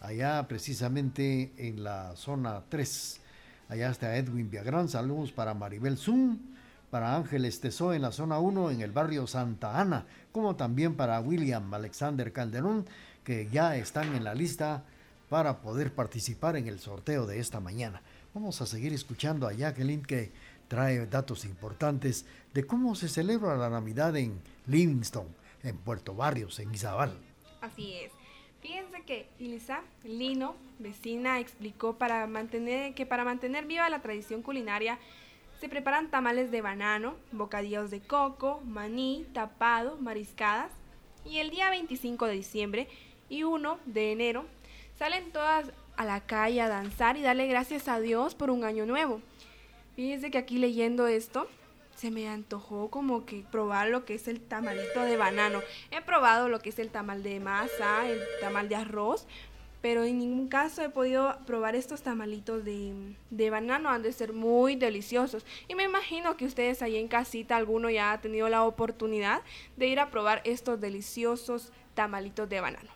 allá 0.00 0.46
precisamente 0.48 1.52
en 1.56 1.82
la 1.84 2.14
zona 2.16 2.62
3. 2.68 3.20
Allá 3.68 3.90
está 3.90 4.16
Edwin 4.16 4.50
Viagrán, 4.50 4.88
saludos 4.88 5.32
para 5.32 5.54
Maribel 5.54 5.98
Zum, 5.98 6.38
para 6.90 7.16
Ángeles 7.16 7.60
Tesó 7.60 7.92
en 7.92 8.02
la 8.02 8.12
zona 8.12 8.38
1 8.38 8.70
en 8.70 8.80
el 8.80 8.92
barrio 8.92 9.26
Santa 9.26 9.78
Ana, 9.78 10.06
como 10.32 10.56
también 10.56 10.94
para 10.94 11.20
William 11.20 11.72
Alexander 11.74 12.32
Calderón, 12.32 12.86
que 13.24 13.48
ya 13.50 13.76
están 13.76 14.14
en 14.14 14.24
la 14.24 14.34
lista 14.34 14.84
para 15.28 15.60
poder 15.60 15.92
participar 15.92 16.56
en 16.56 16.66
el 16.66 16.80
sorteo 16.80 17.26
de 17.26 17.40
esta 17.40 17.60
mañana. 17.60 18.00
Vamos 18.32 18.60
a 18.62 18.66
seguir 18.66 18.92
escuchando 18.92 19.46
a 19.46 19.52
Jacqueline 19.52 20.02
que 20.02 20.32
trae 20.68 21.06
datos 21.06 21.44
importantes 21.44 22.24
de 22.54 22.66
cómo 22.66 22.94
se 22.94 23.08
celebra 23.08 23.56
la 23.56 23.68
Navidad 23.68 24.16
en 24.16 24.40
Livingston, 24.66 25.26
en 25.62 25.76
Puerto 25.76 26.14
Barrios, 26.14 26.58
en 26.60 26.72
Izabal. 26.72 27.12
Así 27.60 27.94
es. 27.94 28.17
Fíjense 28.60 29.02
que 29.02 29.28
Ilsa 29.38 29.82
Lino, 30.04 30.56
vecina, 30.78 31.38
explicó 31.38 31.96
para 31.96 32.26
mantener, 32.26 32.94
que 32.94 33.06
para 33.06 33.24
mantener 33.24 33.66
viva 33.66 33.88
la 33.88 34.02
tradición 34.02 34.42
culinaria 34.42 34.98
se 35.60 35.68
preparan 35.68 36.10
tamales 36.10 36.50
de 36.50 36.60
banano, 36.60 37.16
bocadillos 37.32 37.90
de 37.90 38.00
coco, 38.00 38.60
maní, 38.64 39.26
tapado, 39.32 39.96
mariscadas. 39.96 40.70
Y 41.24 41.38
el 41.38 41.50
día 41.50 41.70
25 41.70 42.26
de 42.26 42.32
diciembre 42.32 42.88
y 43.28 43.42
1 43.42 43.78
de 43.86 44.12
enero 44.12 44.44
salen 44.98 45.30
todas 45.32 45.72
a 45.96 46.04
la 46.04 46.20
calle 46.20 46.60
a 46.60 46.68
danzar 46.68 47.16
y 47.16 47.22
darle 47.22 47.46
gracias 47.48 47.88
a 47.88 48.00
Dios 48.00 48.34
por 48.34 48.50
un 48.50 48.64
año 48.64 48.86
nuevo. 48.86 49.20
Fíjense 49.96 50.30
que 50.30 50.38
aquí 50.38 50.58
leyendo 50.58 51.08
esto, 51.08 51.48
se 51.98 52.12
me 52.12 52.28
antojó 52.28 52.90
como 52.90 53.26
que 53.26 53.44
probar 53.50 53.88
lo 53.88 54.04
que 54.04 54.14
es 54.14 54.28
el 54.28 54.40
tamalito 54.40 55.02
de 55.02 55.16
banano. 55.16 55.60
He 55.90 56.00
probado 56.00 56.48
lo 56.48 56.60
que 56.60 56.68
es 56.68 56.78
el 56.78 56.90
tamal 56.90 57.24
de 57.24 57.40
masa, 57.40 58.08
el 58.08 58.20
tamal 58.40 58.68
de 58.68 58.76
arroz, 58.76 59.26
pero 59.82 60.04
en 60.04 60.20
ningún 60.20 60.48
caso 60.48 60.80
he 60.82 60.90
podido 60.90 61.36
probar 61.44 61.74
estos 61.74 62.02
tamalitos 62.02 62.64
de, 62.64 63.16
de, 63.30 63.50
banano, 63.50 63.88
han 63.90 64.02
de 64.02 64.12
ser 64.12 64.32
muy 64.32 64.76
deliciosos. 64.76 65.44
Y 65.66 65.74
me 65.74 65.82
imagino 65.82 66.36
que 66.36 66.46
ustedes 66.46 66.82
ahí 66.82 66.96
en 66.96 67.08
casita, 67.08 67.56
alguno 67.56 67.90
ya 67.90 68.12
ha 68.12 68.20
tenido 68.20 68.48
la 68.48 68.62
oportunidad 68.62 69.42
de 69.76 69.88
ir 69.88 69.98
a 69.98 70.08
probar 70.08 70.40
estos 70.44 70.80
deliciosos 70.80 71.72
tamalitos 71.94 72.48
de 72.48 72.60
banano. 72.60 72.90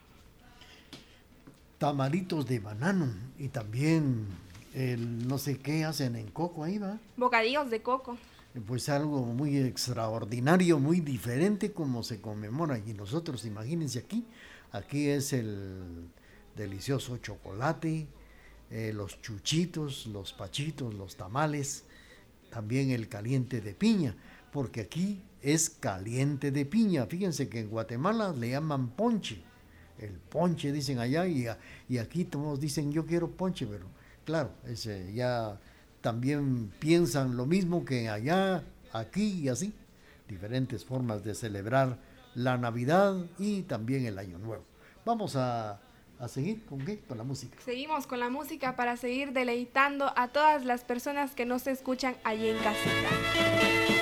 Tamalitos 1.79 2.47
de 2.47 2.61
banano 2.61 3.13
y 3.37 3.49
también 3.49 4.29
el 4.75 5.27
no 5.27 5.39
sé 5.39 5.59
qué 5.59 5.85
hacen 5.85 6.15
en 6.15 6.29
coco 6.29 6.63
ahí, 6.63 6.79
¿va? 6.79 6.99
Bocadillos 7.17 7.69
de 7.69 7.83
coco. 7.83 8.17
Pues 8.67 8.91
algo 8.91 9.25
muy 9.25 9.57
extraordinario, 9.57 10.79
muy 10.79 11.01
diferente 11.01 11.73
como 11.73 12.03
se 12.03 12.21
conmemora. 12.21 12.79
Y 12.79 12.93
nosotros, 12.93 13.47
imagínense 13.47 14.01
aquí, 14.01 14.27
aquí 14.73 15.09
es 15.09 15.33
el 15.33 16.11
delicioso 16.55 17.17
chocolate, 17.17 18.07
eh, 18.71 18.93
los 18.95 19.23
chuchitos, 19.23 20.07
los 20.07 20.35
pachitos, 20.35 20.93
los 20.93 21.17
tamales, 21.17 21.85
también 22.51 22.91
el 22.91 23.09
caliente 23.09 23.63
de 23.63 23.73
piña, 23.73 24.15
porque 24.53 24.83
aquí 24.83 25.23
es 25.41 25.71
caliente 25.71 26.51
de 26.51 26.67
piña. 26.67 27.07
Fíjense 27.07 27.49
que 27.49 27.61
en 27.61 27.71
Guatemala 27.71 28.35
le 28.35 28.51
llaman 28.51 28.91
ponche, 28.91 29.43
el 29.99 30.13
ponche 30.13 30.73
dicen 30.73 30.99
allá 30.99 31.27
y, 31.27 31.47
y 31.89 31.99
aquí 31.99 32.25
todos 32.25 32.61
dicen 32.61 32.93
yo 32.93 33.07
quiero 33.07 33.31
ponche, 33.31 33.67
pero 33.67 33.87
claro, 34.27 34.51
ese 34.67 35.13
ya 35.15 35.59
también 36.03 36.71
piensan 36.79 37.37
lo 37.37 37.47
mismo 37.47 37.85
que 37.85 38.09
allá, 38.09 38.63
aquí 38.93 39.41
y 39.41 39.49
así. 39.49 39.73
Diferentes 40.29 40.85
formas 40.85 41.25
de 41.25 41.35
celebrar 41.35 41.99
la 42.35 42.59
Navidad 42.59 43.17
y 43.39 43.63
también 43.63 44.05
el 44.05 44.19
Año 44.19 44.39
Nuevo. 44.39 44.65
Vamos 45.05 45.37
a, 45.37 45.81
a 46.19 46.29
seguir 46.29 46.65
con 46.67 46.85
qué? 46.85 47.01
Con 47.01 47.19
la 47.19 47.25
música. 47.25 47.59
Seguimos 47.65 48.07
con 48.07 48.21
la 48.21 48.29
música 48.29 48.77
para 48.77 48.97
seguir 48.97 49.33
deleitando 49.33 50.13
a 50.17 50.29
todas 50.29 50.65
las 50.65 50.85
personas 50.85 51.35
que 51.35 51.47
nos 51.47 51.67
escuchan 51.67 52.17
allí 52.25 52.49
en 52.49 52.59
casita. 52.59 54.02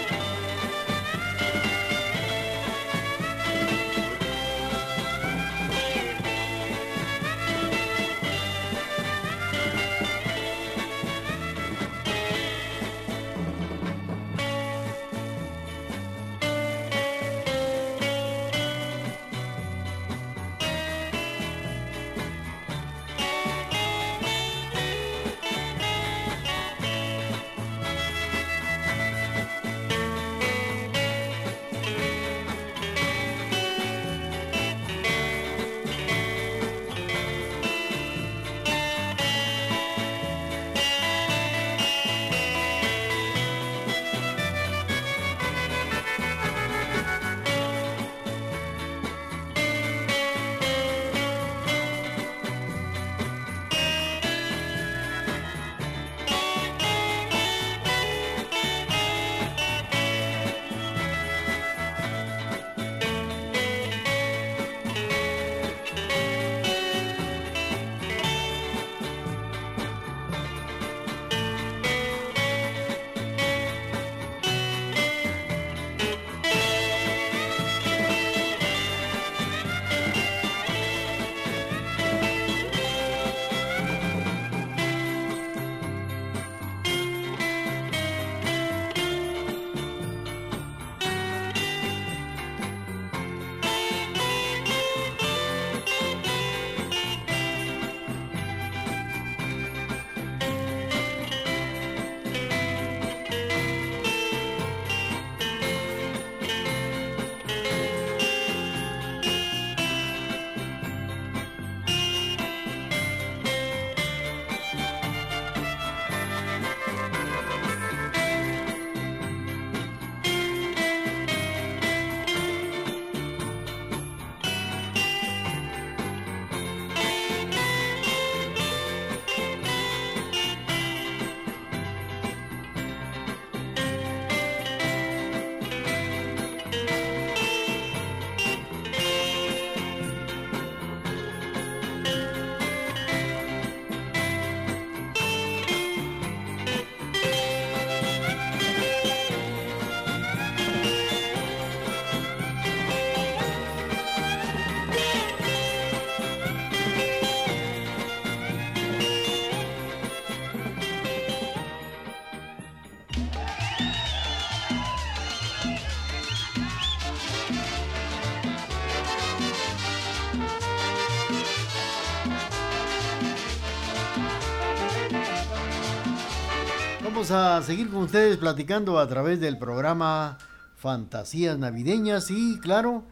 Vamos 177.13 177.33
a 177.33 177.61
seguir 177.63 177.91
con 177.91 178.05
ustedes 178.05 178.37
platicando 178.37 178.97
a 179.01 179.09
través 179.09 179.41
del 179.41 179.59
programa 179.59 180.39
Fantasías 180.77 181.59
Navideñas 181.59 182.31
y 182.31 182.61
claro, 182.61 183.03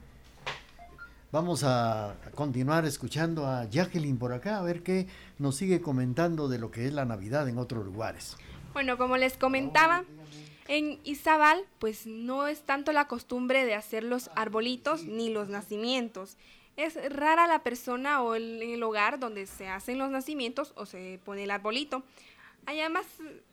vamos 1.33 1.65
a 1.65 2.15
continuar 2.37 2.85
escuchando 2.85 3.49
a 3.49 3.65
Jacqueline 3.65 4.17
por 4.17 4.33
acá 4.33 4.59
a 4.59 4.63
ver 4.63 4.85
qué 4.85 5.09
nos 5.39 5.57
sigue 5.57 5.81
comentando 5.81 6.47
de 6.47 6.61
lo 6.61 6.71
que 6.71 6.87
es 6.87 6.93
la 6.93 7.07
Navidad 7.07 7.49
en 7.49 7.59
otros 7.59 7.85
lugares. 7.85 8.37
Bueno, 8.73 8.97
como 8.99 9.17
les 9.17 9.37
comentaba, 9.37 10.05
en 10.69 11.01
Izabal, 11.03 11.65
pues 11.81 12.07
no 12.07 12.47
es 12.47 12.61
tanto 12.61 12.93
la 12.93 13.09
costumbre 13.09 13.65
de 13.65 13.75
hacer 13.75 14.05
los 14.05 14.31
arbolitos 14.37 15.03
ni 15.07 15.29
los 15.29 15.49
nacimientos. 15.49 16.37
Es 16.77 16.97
rara 17.13 17.49
la 17.49 17.65
persona 17.65 18.23
o 18.23 18.37
el, 18.37 18.63
el 18.63 18.81
hogar 18.85 19.19
donde 19.19 19.49
se 19.49 19.69
hacen 19.69 19.99
los 19.99 20.09
nacimientos 20.09 20.73
o 20.77 20.87
se 20.87 21.19
pone 21.25 21.43
el 21.43 21.51
arbolito. 21.51 22.05
Allá 22.69 22.91
más 22.91 23.07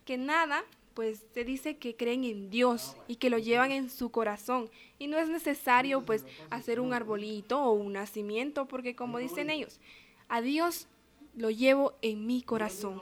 que 0.04 0.18
nada, 0.18 0.62
pues 0.92 1.24
se 1.32 1.42
dice 1.42 1.78
que 1.78 1.96
creen 1.96 2.22
en 2.24 2.50
Dios 2.50 2.98
y 3.08 3.16
que 3.16 3.30
lo 3.30 3.38
llevan 3.38 3.72
en 3.72 3.88
su 3.88 4.10
corazón. 4.10 4.68
Y 4.98 5.06
no 5.06 5.16
es 5.16 5.30
necesario 5.30 6.02
pues 6.04 6.26
hacer 6.50 6.80
un 6.80 6.92
arbolito 6.92 7.58
o 7.62 7.72
un 7.72 7.94
nacimiento, 7.94 8.68
porque 8.68 8.94
como 8.94 9.16
dicen 9.16 9.48
ellos, 9.48 9.80
a 10.28 10.42
Dios 10.42 10.86
lo 11.34 11.48
llevo 11.48 11.94
en 12.02 12.26
mi 12.26 12.42
corazón. 12.42 13.00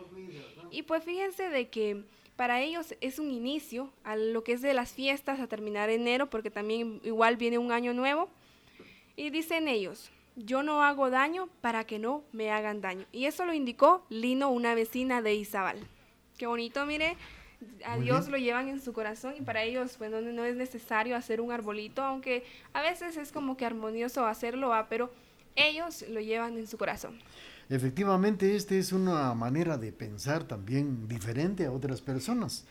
Y 0.71 0.83
pues 0.85 1.03
fíjense 1.03 1.49
de 1.49 1.69
que 1.69 2.05
para 2.37 2.61
ellos 2.61 2.95
es 3.01 3.19
un 3.19 3.33
inicio 3.33 3.91
a 4.05 4.15
lo 4.15 4.45
que 4.45 4.53
es 4.53 4.63
de 4.63 4.73
las 4.73 4.93
fiestas 4.93 5.41
a 5.41 5.49
terminar 5.49 5.91
enero, 5.91 6.31
porque 6.31 6.53
también 6.53 7.01
igual 7.03 7.37
viene 7.37 7.59
un 7.59 7.73
año 7.73 7.93
nuevo. 7.93 8.29
Y 9.17 9.31
dicen 9.31 9.67
ellos, 9.67 10.13
yo 10.37 10.63
no 10.63 10.85
hago 10.85 11.11
daño 11.11 11.49
para 11.61 11.83
que 11.83 11.99
no 11.99 12.23
me 12.31 12.53
hagan 12.53 12.81
daño. 12.81 13.05
Y 13.11 13.25
eso 13.25 13.45
lo 13.45 13.53
indicó 13.53 14.07
Lino, 14.11 14.51
una 14.51 14.77
vecina 14.77 15.21
de 15.21 15.35
Izabal. 15.35 15.89
Qué 16.39 16.47
bonito, 16.47 16.85
mire, 16.87 17.17
a 17.87 17.97
Muy 17.97 18.05
Dios 18.05 18.21
bien. 18.27 18.33
lo 18.33 18.39
llevan 18.39 18.69
en 18.69 18.81
su 18.81 18.93
corazón 18.93 19.35
y 19.39 19.43
para 19.43 19.63
ellos 19.63 19.95
pues 19.99 20.11
no, 20.11 20.21
no 20.21 20.45
es 20.45 20.57
necesario 20.57 21.17
hacer 21.17 21.41
un 21.41 21.53
arbolito, 21.53 22.03
aunque 22.03 22.45
a 22.73 22.83
veces 22.83 23.17
es 23.17 23.33
como 23.33 23.57
que 23.57 23.65
armonioso 23.65 24.27
hacerlo, 24.27 24.71
¿va? 24.71 24.89
pero 24.89 25.11
ellos 25.57 26.05
lo 26.09 26.21
llevan 26.21 26.59
en 26.59 26.67
su 26.67 26.77
corazón. 26.77 27.19
Efectivamente, 27.71 28.57
esta 28.57 28.75
es 28.75 28.93
una 28.93 29.33
manera 29.35 29.79
de 29.79 29.93
pensar 29.93 30.45
también 30.45 31.09
diferente 31.09 31.65
a 31.65 31.73
otras 31.73 32.03
personas. 32.03 32.67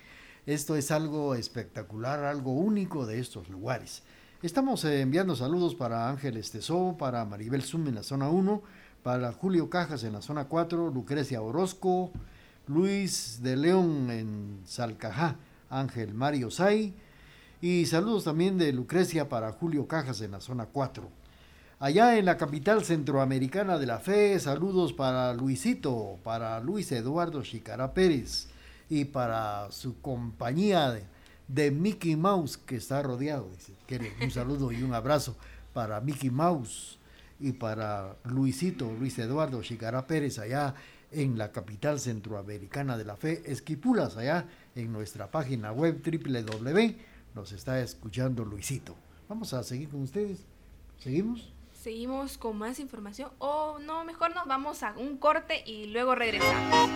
Esto 0.46 0.76
es 0.76 0.92
algo 0.92 1.36
espectacular, 1.36 2.24
algo 2.26 2.52
único 2.52 3.06
de 3.06 3.20
estos 3.20 3.50
lugares. 3.50 4.04
Estamos 4.44 4.84
eh, 4.84 5.00
enviando 5.02 5.36
saludos 5.38 5.74
para 5.74 6.10
Ángeles 6.10 6.52
Tesó, 6.52 6.96
para 7.00 7.24
Maribel 7.24 7.64
Zum 7.64 7.88
en 7.88 7.96
la 7.96 8.04
zona 8.04 8.30
1, 8.30 8.62
para 9.02 9.32
Julio 9.32 9.70
Cajas 9.70 10.04
en 10.04 10.14
la 10.14 10.22
zona 10.22 10.46
4, 10.46 10.92
Lucrecia 10.92 11.42
Orozco, 11.42 12.12
Luis 12.68 13.42
de 13.44 13.58
León 13.58 14.10
en 14.10 14.62
Salcajá, 14.66 15.36
Ángel 15.70 16.14
Mario 16.14 16.50
Say, 16.50 16.94
y 17.60 17.86
saludos 17.86 18.24
también 18.24 18.58
de 18.58 18.72
Lucrecia 18.72 19.28
para 19.28 19.52
Julio 19.52 19.88
Cajas 19.88 20.22
en 20.22 20.32
la 20.32 20.40
zona 20.40 20.68
4. 20.68 21.10
Allá 21.80 22.18
en 22.18 22.24
la 22.24 22.38
capital 22.38 22.86
centroamericana 22.86 23.78
de 23.78 23.86
la 23.86 24.00
fe, 24.00 24.40
saludos 24.40 24.94
para 24.94 25.34
Luisito, 25.34 26.20
para 26.24 26.62
Luis 26.62 26.90
Eduardo 26.94 27.44
Chicara 27.44 27.94
Pérez 27.94 28.48
y 28.90 29.06
para 29.06 29.70
su 29.72 30.00
compañía 30.00 30.98
de, 31.48 31.72
Mickey 31.72 32.16
Mouse 32.16 32.58
que 32.58 32.78
está 32.78 33.02
rodeado. 33.02 33.50
Dice, 33.50 33.74
un 34.22 34.32
saludo 34.32 34.72
y 34.72 34.84
un 34.84 34.94
abrazo 34.94 35.36
para 35.74 36.00
Mickey 36.00 36.30
Mouse 36.30 36.98
y 37.42 37.52
para 37.52 38.16
Luisito, 38.24 38.90
Luis 38.98 39.20
Eduardo 39.20 39.62
Chicara 39.62 40.08
Pérez 40.08 40.40
allá 40.40 40.76
en 41.14 41.38
la 41.38 41.52
capital 41.52 42.00
centroamericana 42.00 42.98
de 42.98 43.06
la 43.06 43.16
fe, 43.16 43.44
Esquipulas, 43.46 44.18
allá 44.18 44.48
en 44.76 44.92
nuestra 44.92 45.30
página 45.30 45.72
web 45.72 46.02
www. 46.04 46.96
Nos 47.36 47.52
está 47.52 47.80
escuchando 47.80 48.46
Luisito. 48.46 48.96
Vamos 49.28 49.54
a 49.54 49.64
seguir 49.64 49.90
con 49.90 50.02
ustedes. 50.02 50.46
¿Seguimos? 51.00 51.54
Seguimos 51.84 52.38
con 52.38 52.58
más 52.58 52.80
información 52.80 53.30
o 53.40 53.78
no, 53.80 54.06
mejor 54.06 54.34
nos 54.34 54.48
vamos 54.48 54.84
a 54.84 54.94
un 54.98 55.18
corte 55.18 55.64
y 55.66 55.88
luego 55.88 56.16
regresamos. 56.16 56.90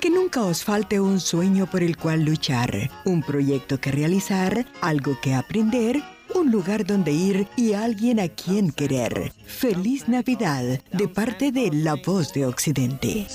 Que 0.00 0.08
nunca 0.08 0.42
os 0.42 0.62
falte 0.62 1.00
un 1.00 1.18
sueño 1.18 1.66
por 1.66 1.82
el 1.82 1.96
cual 1.96 2.22
luchar, 2.22 2.90
un 3.04 3.24
proyecto 3.24 3.80
que 3.80 3.90
realizar, 3.90 4.66
algo 4.82 5.18
que 5.20 5.34
aprender, 5.34 6.00
un 6.34 6.50
lugar 6.50 6.84
donde 6.84 7.12
ir 7.12 7.46
y 7.56 7.72
alguien 7.72 8.20
a 8.20 8.28
quien 8.28 8.70
querer. 8.70 9.32
Feliz 9.46 10.08
Navidad 10.08 10.80
de 10.92 11.08
parte 11.08 11.52
de 11.52 11.70
La 11.72 11.94
Voz 11.94 12.32
de 12.32 12.46
Occidente. 12.46 13.26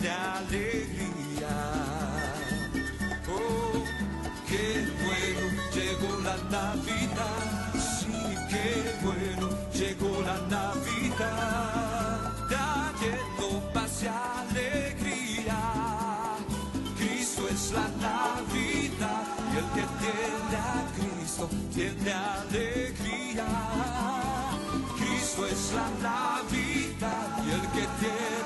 Tiene 0.00 0.14
alegría. 0.14 1.54
Oh, 3.28 3.84
qué 4.48 4.86
bueno 5.04 5.46
llegó 5.74 6.10
la 6.22 6.36
Navidad. 6.50 7.72
Sí, 7.74 8.12
qué 8.48 8.94
bueno 9.02 9.48
llegó 9.72 10.22
la 10.22 10.38
Navidad. 10.48 12.32
Trayendo 12.48 13.46
paz 13.72 14.02
y 14.02 14.06
alegría. 14.06 15.60
Cristo 16.96 17.48
es 17.48 17.72
la 17.72 17.88
Navidad 18.00 19.24
y 19.52 19.56
el 19.58 19.68
que 19.74 19.84
tiene 20.00 20.56
a 20.56 20.86
Cristo 20.96 21.44
tiene 21.74 22.12
alegría. 22.12 23.46
Cristo 24.98 25.46
es 25.46 25.72
la 25.72 25.88
Navidad 26.02 27.44
y 27.46 27.50
el 27.50 27.60
que 27.72 27.86
tiene 28.00 28.39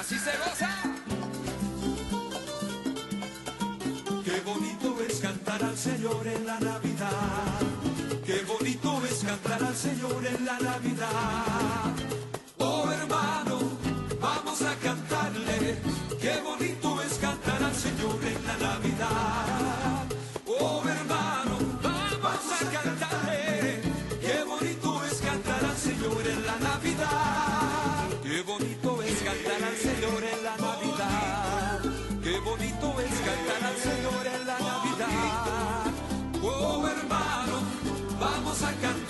así 0.00 0.18
se 0.18 0.32
goza. 0.38 0.70
Qué 4.24 4.40
bonito 4.40 4.96
es 5.06 5.20
cantar 5.20 5.62
al 5.62 5.76
Señor 5.76 6.26
en 6.26 6.46
la 6.46 6.58
Navidad. 6.58 7.60
Qué 8.24 8.42
bonito 8.44 9.02
es 9.10 9.18
cantar 9.24 9.62
al 9.62 9.76
Señor 9.76 10.26
en 10.26 10.46
la 10.46 10.58
Navidad. 10.58 11.92
Oh 12.58 12.90
hermano, 12.90 13.58
vamos 14.20 14.62
a 14.62 14.74
cantarle. 14.76 15.78
Qué 16.18 16.40
bonito 16.40 17.02
es 17.02 17.18
cantar 17.18 17.62
al 17.62 17.74
Señor 17.74 18.18
en 18.24 18.29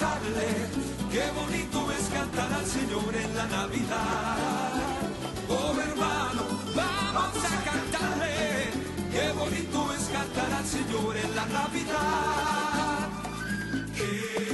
cantarle. 0.01 0.49
Qué 1.13 1.25
bonito 1.39 1.93
es 1.93 2.09
cantar 2.09 2.53
al 2.53 2.67
Señor 2.67 3.15
en 3.15 3.37
la 3.37 3.47
Navidad. 3.47 4.79
Oh 5.49 5.75
hermano, 5.79 6.43
vamos 6.75 7.45
a 7.45 7.65
cantarle. 7.69 8.71
Qué 9.13 9.33
bonito 9.33 9.93
es 9.93 10.05
cantar 10.09 10.53
al 10.53 10.67
Señor 10.67 11.17
en 11.17 11.37
la 11.37 11.47
Navidad. 11.47 13.09
Qué 13.95 14.50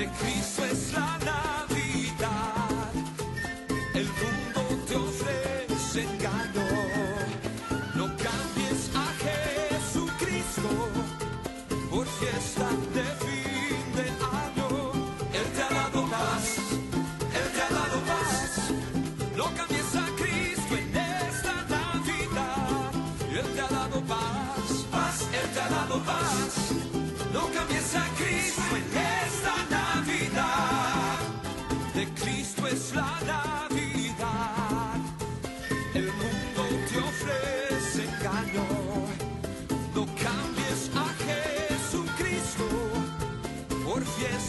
de 0.00 0.08
Cristo 0.18 0.64
es 0.64 0.92
la 0.94 1.09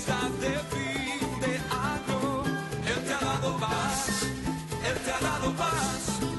mesa 0.01 0.29
de 0.39 0.53
fin 0.71 1.41
de 1.41 1.57
año. 1.69 2.43
Él 2.87 3.03
te 3.05 3.13
ha 3.13 3.19
dado 3.19 3.57
paz, 3.57 4.23
Él 4.87 4.97
te 5.05 5.11
ha 5.11 5.19
dado 5.19 5.51
paz. 5.53 6.30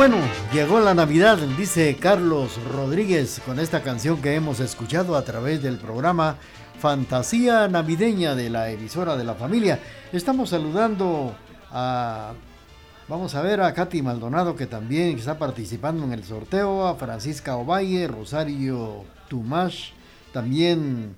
Bueno, 0.00 0.16
llegó 0.50 0.80
la 0.80 0.94
Navidad, 0.94 1.36
dice 1.58 1.94
Carlos 2.00 2.58
Rodríguez 2.72 3.42
con 3.44 3.60
esta 3.60 3.82
canción 3.82 4.22
que 4.22 4.34
hemos 4.34 4.58
escuchado 4.58 5.14
a 5.14 5.26
través 5.26 5.62
del 5.62 5.76
programa 5.76 6.36
Fantasía 6.78 7.68
Navideña 7.68 8.34
de 8.34 8.48
la 8.48 8.70
emisora 8.70 9.18
de 9.18 9.24
la 9.24 9.34
familia. 9.34 9.78
Estamos 10.10 10.48
saludando 10.48 11.34
a, 11.70 12.32
vamos 13.08 13.34
a 13.34 13.42
ver, 13.42 13.60
a 13.60 13.74
Katy 13.74 14.00
Maldonado 14.00 14.56
que 14.56 14.64
también 14.64 15.18
está 15.18 15.38
participando 15.38 16.02
en 16.04 16.14
el 16.14 16.24
sorteo, 16.24 16.86
a 16.86 16.94
Francisca 16.94 17.56
Ovalle, 17.56 18.08
Rosario 18.08 19.04
Tumash, 19.28 19.90
también 20.32 21.14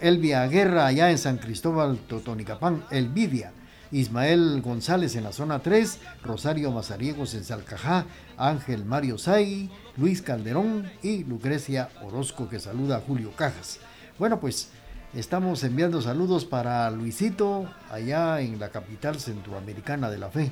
Elvia 0.00 0.46
Guerra 0.46 0.86
allá 0.86 1.10
en 1.10 1.18
San 1.18 1.36
Cristóbal, 1.36 1.98
Totonicapán, 2.08 2.84
Elvidia. 2.90 3.52
Ismael 3.92 4.62
González 4.62 5.14
en 5.16 5.24
la 5.24 5.32
zona 5.32 5.58
3, 5.60 6.00
Rosario 6.24 6.72
Mazariegos 6.72 7.34
en 7.34 7.44
Salcajá, 7.44 8.06
Ángel 8.38 8.86
Mario 8.86 9.18
Say, 9.18 9.70
Luis 9.98 10.22
Calderón 10.22 10.90
y 11.02 11.24
Lucrecia 11.24 11.90
Orozco 12.02 12.48
que 12.48 12.58
saluda 12.58 12.96
a 12.96 13.00
Julio 13.00 13.32
Cajas. 13.36 13.78
Bueno, 14.18 14.40
pues 14.40 14.70
estamos 15.14 15.62
enviando 15.62 16.00
saludos 16.00 16.46
para 16.46 16.90
Luisito 16.90 17.70
allá 17.90 18.40
en 18.40 18.58
la 18.58 18.70
capital 18.70 19.20
centroamericana 19.20 20.10
de 20.10 20.18
la 20.18 20.30
fe, 20.30 20.50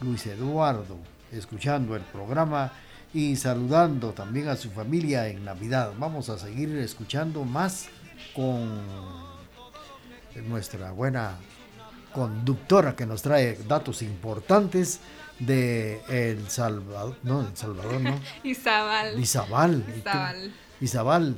Luis 0.00 0.26
Eduardo, 0.26 0.98
escuchando 1.30 1.94
el 1.94 2.02
programa 2.02 2.72
y 3.14 3.36
saludando 3.36 4.12
también 4.12 4.48
a 4.48 4.56
su 4.56 4.70
familia 4.70 5.28
en 5.28 5.44
Navidad. 5.44 5.92
Vamos 5.96 6.28
a 6.28 6.38
seguir 6.38 6.76
escuchando 6.78 7.44
más 7.44 7.88
con 8.34 8.82
nuestra 10.48 10.92
buena 10.92 11.36
conductora 12.12 12.96
que 12.96 13.06
nos 13.06 13.22
trae 13.22 13.58
datos 13.68 14.02
importantes 14.02 15.00
de 15.38 16.00
El 16.08 16.48
Salvador, 16.50 17.16
no, 17.22 17.40
El 17.42 17.56
Salvador, 17.56 18.00
no, 18.00 18.20
Izabal. 18.44 19.18
Izabal. 19.18 19.84
Izabal. 19.96 20.52
Izabal. 20.80 21.36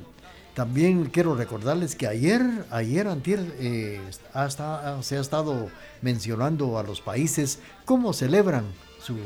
También 0.55 1.07
quiero 1.07 1.35
recordarles 1.35 1.97
que 1.97 2.07
ayer, 2.07 2.43
ayer, 2.71 3.07
antier, 3.09 3.41
eh, 3.59 4.01
esta- 4.37 5.03
se 5.03 5.17
ha 5.17 5.21
estado 5.21 5.71
mencionando 6.03 6.79
a 6.79 6.83
los 6.83 7.01
países 7.01 7.59
cómo 7.87 8.13
celebran 8.13 8.65
su 9.01 9.17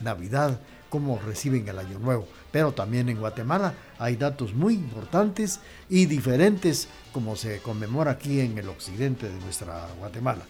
Navidad, 0.00 0.58
cómo 0.90 1.20
reciben 1.24 1.68
el 1.68 1.78
Año 1.78 1.98
Nuevo. 2.00 2.26
Pero 2.50 2.72
también 2.72 3.08
en 3.08 3.18
Guatemala 3.20 3.74
hay 3.98 4.16
datos 4.16 4.54
muy 4.54 4.74
importantes 4.74 5.60
y 5.88 6.06
diferentes 6.06 6.88
como 7.12 7.36
se 7.36 7.60
conmemora 7.60 8.10
aquí 8.12 8.40
en 8.40 8.58
el 8.58 8.68
occidente 8.68 9.28
de 9.28 9.38
nuestra 9.40 9.86
Guatemala. 10.00 10.42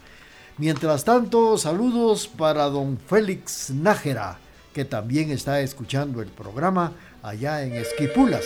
Mientras 0.59 1.05
tanto, 1.05 1.57
saludos 1.57 2.29
para 2.29 2.65
don 2.65 2.99
Félix 2.99 3.71
Nájera, 3.71 4.39
que 4.75 4.85
también 4.85 5.31
está 5.31 5.63
escuchando 5.63 6.21
el 6.21 6.29
programa 6.29 6.93
allá 7.23 7.63
en 7.63 7.75
Esquipulas. 7.75 8.45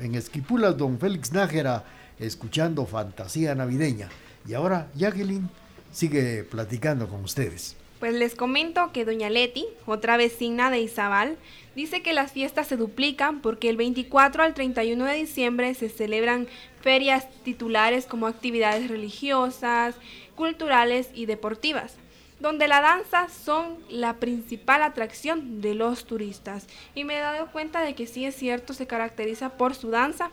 En 0.00 0.14
Esquipulas, 0.14 0.78
don 0.78 0.98
Félix 0.98 1.32
Nájera, 1.32 1.84
escuchando 2.18 2.86
Fantasía 2.86 3.54
Navideña. 3.54 4.08
Y 4.48 4.54
ahora, 4.54 4.88
Jacqueline 4.96 5.50
sigue 5.92 6.42
platicando 6.44 7.06
con 7.06 7.22
ustedes. 7.22 7.76
Pues 8.00 8.14
les 8.14 8.34
comento 8.34 8.92
que 8.92 9.04
doña 9.04 9.30
Leti, 9.30 9.66
otra 9.86 10.16
vecina 10.16 10.70
de 10.70 10.80
Izabal, 10.80 11.36
dice 11.74 12.02
que 12.02 12.12
las 12.12 12.32
fiestas 12.32 12.66
se 12.66 12.76
duplican 12.76 13.40
porque 13.40 13.70
el 13.70 13.76
24 13.76 14.42
al 14.42 14.54
31 14.54 15.04
de 15.04 15.14
diciembre 15.14 15.74
se 15.74 15.88
celebran 15.88 16.46
ferias 16.82 17.26
titulares 17.42 18.04
como 18.04 18.26
actividades 18.26 18.88
religiosas, 18.88 19.94
culturales 20.36 21.08
y 21.12 21.26
deportivas, 21.26 21.96
donde 22.38 22.68
la 22.68 22.80
danza 22.80 23.28
son 23.28 23.78
la 23.88 24.14
principal 24.14 24.82
atracción 24.82 25.60
de 25.60 25.74
los 25.74 26.04
turistas. 26.04 26.66
Y 26.94 27.04
me 27.04 27.16
he 27.16 27.20
dado 27.20 27.50
cuenta 27.50 27.80
de 27.80 27.94
que 27.94 28.06
sí 28.06 28.24
es 28.24 28.36
cierto, 28.36 28.74
se 28.74 28.86
caracteriza 28.86 29.56
por 29.56 29.74
su 29.74 29.90
danza. 29.90 30.30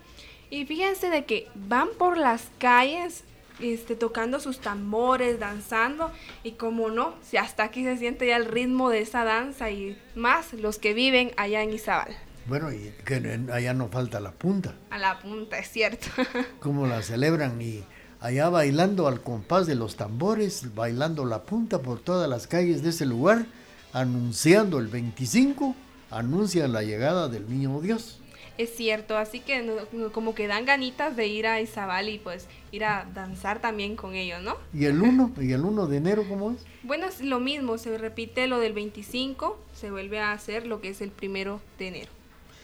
Y 0.49 0.65
fíjense 0.65 1.09
de 1.09 1.25
que 1.25 1.47
van 1.55 1.87
por 1.97 2.17
las 2.17 2.51
calles 2.59 3.23
este, 3.59 3.95
tocando 3.95 4.39
sus 4.39 4.59
tambores, 4.59 5.39
danzando, 5.39 6.11
y 6.43 6.53
como 6.53 6.89
no, 6.89 7.15
si 7.21 7.37
hasta 7.37 7.63
aquí 7.63 7.83
se 7.83 7.97
siente 7.97 8.27
ya 8.27 8.37
el 8.37 8.45
ritmo 8.45 8.89
de 8.89 8.99
esa 8.99 9.23
danza 9.23 9.69
y 9.69 9.97
más 10.15 10.53
los 10.53 10.79
que 10.79 10.93
viven 10.93 11.31
allá 11.37 11.61
en 11.61 11.73
Izabal. 11.73 12.15
Bueno, 12.45 12.73
y 12.73 12.93
que 13.05 13.15
allá 13.51 13.73
no 13.73 13.87
falta 13.87 14.19
la 14.19 14.31
punta, 14.31 14.75
A 14.89 14.97
la 14.97 15.19
punta, 15.19 15.57
es 15.59 15.69
cierto. 15.69 16.07
cómo 16.59 16.87
la 16.87 17.01
celebran 17.01 17.61
y 17.61 17.83
allá 18.23 18.49
bailando 18.49 19.07
al 19.09 19.19
compás 19.21 19.67
de 19.67 19.75
los 19.75 19.97
tambores, 19.97 20.73
bailando 20.73 21.25
la 21.25 21.43
punta 21.43 21.79
por 21.81 21.99
todas 21.99 22.29
las 22.29 22.47
calles 22.47 22.81
de 22.81 22.89
ese 22.91 23.05
lugar, 23.05 23.45
anunciando 23.91 24.79
el 24.79 24.87
25, 24.87 25.75
anuncia 26.09 26.67
la 26.69 26.83
llegada 26.83 27.27
del 27.27 27.49
niño 27.49 27.79
Dios. 27.81 28.19
es 28.55 28.75
cierto, 28.75 29.17
así 29.17 29.39
que 29.39 29.63
no- 29.63 29.73
no- 29.93 30.11
como 30.11 30.35
que 30.35 30.45
dan 30.47 30.63
ganitas 30.65 31.15
de 31.15 31.25
ir 31.27 31.47
a 31.47 31.59
Izabal 31.59 32.07
y 32.07 32.19
pues 32.19 32.45
ir 32.71 32.85
a 32.85 33.05
danzar 33.13 33.59
también 33.59 33.95
con 33.95 34.13
ellos, 34.13 34.43
¿no? 34.43 34.57
¿Y 34.75 34.85
el 34.85 35.01
1? 35.01 35.31
¿Y 35.41 35.53
el 35.53 35.65
1 35.65 35.87
de 35.87 35.97
enero 35.97 36.23
cómo 36.29 36.51
es? 36.51 36.57
Bueno, 36.83 37.07
es 37.07 37.19
lo 37.21 37.39
mismo, 37.39 37.77
se 37.79 37.97
repite 37.97 38.45
lo 38.47 38.59
del 38.59 38.73
25, 38.73 39.57
se 39.73 39.89
vuelve 39.89 40.19
a 40.19 40.31
hacer 40.33 40.67
lo 40.67 40.81
que 40.81 40.89
es 40.89 41.01
el 41.01 41.09
primero 41.09 41.61
de 41.79 41.87
enero. 41.87 42.11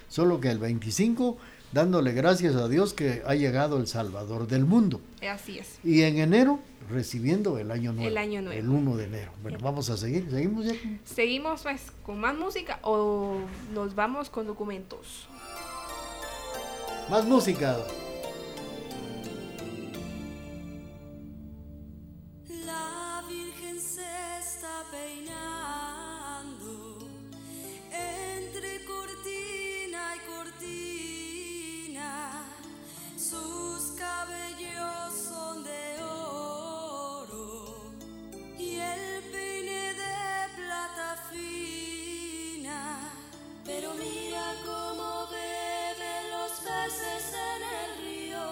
Solo 0.10 0.40
que 0.40 0.50
el 0.52 0.60
25, 0.60 1.38
dándole 1.72 2.14
gracias 2.14 2.56
a 2.56 2.68
Dios 2.68 2.94
que 2.94 3.22
ha 3.26 3.36
llegado 3.36 3.78
el 3.78 3.88
Salvador 3.88 4.48
del 4.48 4.66
mundo. 4.66 5.02
Así 5.28 5.60
es. 5.60 5.80
Y 5.84 6.02
en 6.02 6.18
enero, 6.18 6.60
recibiendo 6.90 7.58
el 7.58 7.72
año 7.72 7.94
nuevo. 7.94 8.10
El 8.10 8.18
año 8.18 8.42
nuevo. 8.42 8.60
El 8.60 8.70
1 8.70 8.98
de 8.98 9.06
enero. 9.06 9.32
Bueno, 9.42 9.58
vamos 9.62 9.90
a 9.90 9.98
seguir. 9.98 10.28
¿Seguimos 10.30 10.66
ya? 10.66 10.74
Seguimos 11.06 11.62
pues 11.64 11.92
con 12.06 12.20
más 12.20 12.36
música 12.36 12.80
o 12.84 13.38
nos 13.74 13.96
vamos 13.96 14.30
con 14.30 14.48
documentos. 14.48 15.28
Más 17.10 17.26
música. 17.26 17.78
Sus 33.30 33.92
cabellos 33.92 35.14
son 35.14 35.64
de 35.64 36.02
oro 36.02 37.76
y 38.58 38.78
el 38.78 39.24
peine 39.32 39.94
de 39.94 40.56
plata 40.56 41.16
fina. 41.30 43.12
Pero 43.64 43.94
mira 43.94 44.56
cómo 44.66 45.28
beben 45.30 46.32
los 46.32 46.52
peces 46.60 47.34
en 47.54 47.62
el 47.78 47.90
río. 48.04 48.44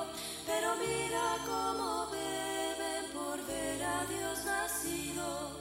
Pero 0.46 0.76
mira 0.76 1.38
cómo 1.48 2.12
beben 2.12 3.06
por 3.14 3.44
ver 3.48 3.84
a 3.84 4.06
Dios 4.06 4.46
nacido. 4.46 5.58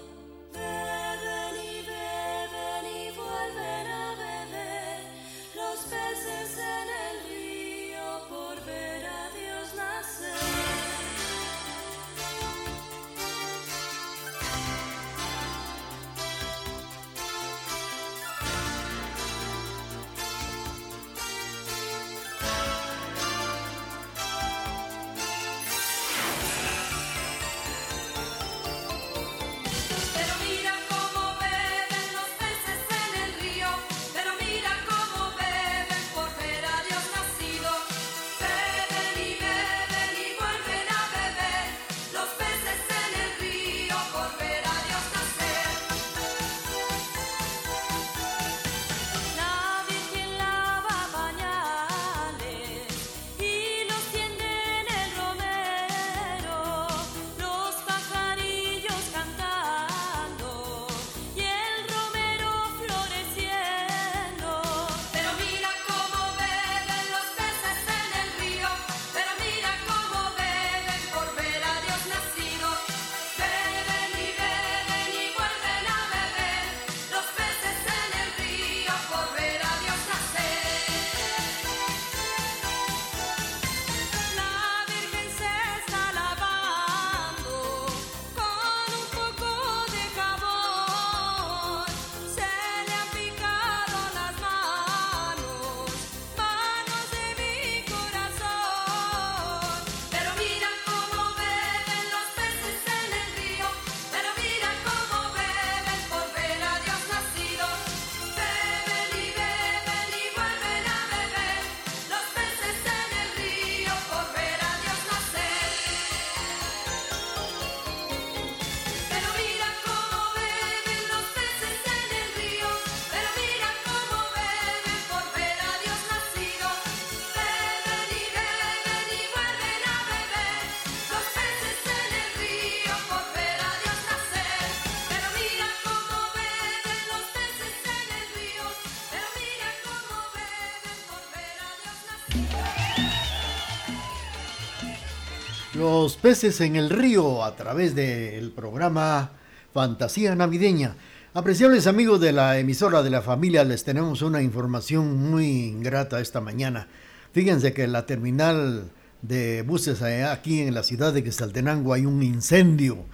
Los 145.77 146.17
peces 146.17 146.63
en 146.63 146.75
el 146.75 146.89
río 146.89 147.45
a 147.45 147.55
través 147.55 147.95
del 147.95 148.51
programa 148.51 149.33
Fantasía 149.75 150.35
Navideña. 150.35 150.97
Apreciables 151.35 151.87
amigos 151.87 152.19
de 152.19 152.33
la 152.33 152.59
emisora 152.59 153.03
de 153.03 153.11
la 153.11 153.21
familia, 153.21 153.63
les 153.63 153.85
tenemos 153.85 154.23
una 154.23 154.41
información 154.41 155.31
muy 155.31 155.67
ingrata 155.67 156.21
esta 156.21 156.41
mañana. 156.41 156.89
Fíjense 157.33 157.75
que 157.75 157.85
en 157.85 157.93
la 157.93 158.07
terminal 158.07 158.91
de 159.21 159.61
buses 159.63 160.01
allá 160.01 160.33
aquí 160.33 160.63
en 160.63 160.73
la 160.73 160.83
ciudad 160.83 161.13
de 161.13 161.23
Quetzaltenango 161.23 161.93
hay 161.93 162.07
un 162.07 162.23
incendio. 162.23 163.05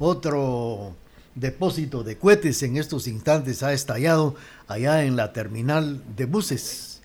Otro 0.00 0.96
depósito 1.36 2.02
de 2.02 2.18
cohetes 2.18 2.64
en 2.64 2.78
estos 2.78 3.06
instantes 3.06 3.62
ha 3.62 3.72
estallado 3.72 4.34
allá 4.66 5.04
en 5.04 5.14
la 5.14 5.32
terminal 5.32 6.02
de 6.16 6.26
buses. 6.26 7.00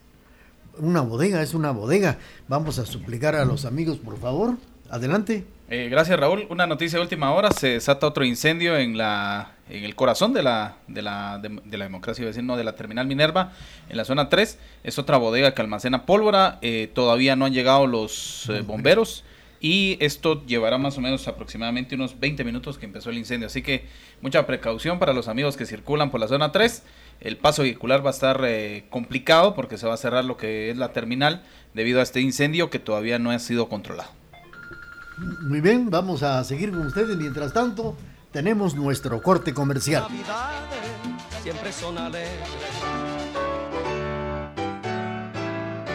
Una 0.80 1.02
bodega, 1.02 1.44
es 1.44 1.54
una 1.54 1.70
bodega. 1.70 2.18
Vamos 2.48 2.80
a 2.80 2.86
suplicar 2.88 3.36
a 3.36 3.46
los 3.46 3.66
amigos, 3.66 4.00
por 4.00 4.20
favor. 4.20 4.58
Adelante. 4.94 5.44
Eh, 5.72 5.88
gracias 5.90 6.20
Raúl. 6.20 6.46
Una 6.52 6.68
noticia 6.68 7.00
de 7.00 7.04
última 7.04 7.34
hora, 7.34 7.50
se 7.50 7.70
desata 7.70 8.06
otro 8.06 8.24
incendio 8.26 8.78
en 8.78 8.96
la 8.96 9.54
en 9.68 9.84
el 9.86 9.96
corazón 9.96 10.34
de 10.34 10.44
la, 10.44 10.76
de 10.88 11.02
la, 11.02 11.40
de, 11.40 11.50
de 11.66 11.78
la 11.80 11.86
democracia, 11.86 12.22
iba 12.22 12.28
a 12.28 12.32
decir, 12.32 12.44
no, 12.44 12.58
de 12.58 12.64
la 12.64 12.76
terminal 12.76 13.08
Minerva, 13.08 13.54
en 13.90 13.98
la 13.98 14.06
zona 14.06 14.30
3. 14.30 14.60
Es 14.84 15.00
otra 15.00 15.18
bodega 15.18 15.56
que 15.56 15.64
almacena 15.64 16.06
pólvora. 16.06 16.60
eh, 16.62 16.92
todavía 16.94 17.36
no 17.36 17.46
han 17.46 17.54
llegado 17.54 17.88
los 17.88 18.48
eh, 18.50 18.62
bomberos. 18.62 19.24
Y 19.60 19.98
esto 20.00 20.46
llevará 20.46 20.78
más 20.78 20.96
o 21.00 21.02
menos 21.02 21.28
aproximadamente 21.28 21.96
unos 21.96 22.20
20 22.20 22.44
minutos 22.44 22.78
que 22.78 22.86
empezó 22.86 23.10
el 23.10 23.18
incendio. 23.18 23.48
Así 23.48 23.64
que 23.64 23.88
mucha 24.22 24.46
precaución 24.46 25.00
para 25.00 25.14
los 25.14 25.28
amigos 25.28 25.58
que 25.58 25.66
circulan 25.66 26.12
por 26.12 26.20
la 26.20 26.28
zona 26.28 26.52
3. 26.52 26.84
El 27.20 27.38
paso 27.38 27.64
vehicular 27.64 28.06
va 28.06 28.12
a 28.12 28.14
estar 28.14 28.42
eh, 28.46 28.84
complicado 28.92 29.56
porque 29.56 29.80
se 29.80 29.88
va 29.88 29.96
a 29.96 29.98
cerrar 29.98 30.24
lo 30.24 30.38
que 30.38 30.70
es 30.70 30.78
la 30.78 30.94
terminal 30.94 31.42
debido 31.74 32.00
a 32.00 32.04
este 32.04 32.22
incendio 32.22 32.70
que 32.70 32.78
todavía 32.78 33.18
no 33.18 33.32
ha 33.32 33.40
sido 33.40 33.70
controlado. 33.70 34.23
Muy 35.18 35.62
bien, 35.62 35.90
vamos 35.90 36.24
a 36.24 36.44
seguir 36.44 36.72
con 36.72 36.88
ustedes. 36.88 37.16
Mientras 37.18 37.54
tanto, 37.54 37.96
tenemos 38.32 38.76
nuestro 38.76 39.22
corte 39.22 39.54
comercial. 39.54 40.04
Navidades 40.04 40.80
siempre 41.44 41.72
son 41.72 41.98
alegres. 41.98 42.50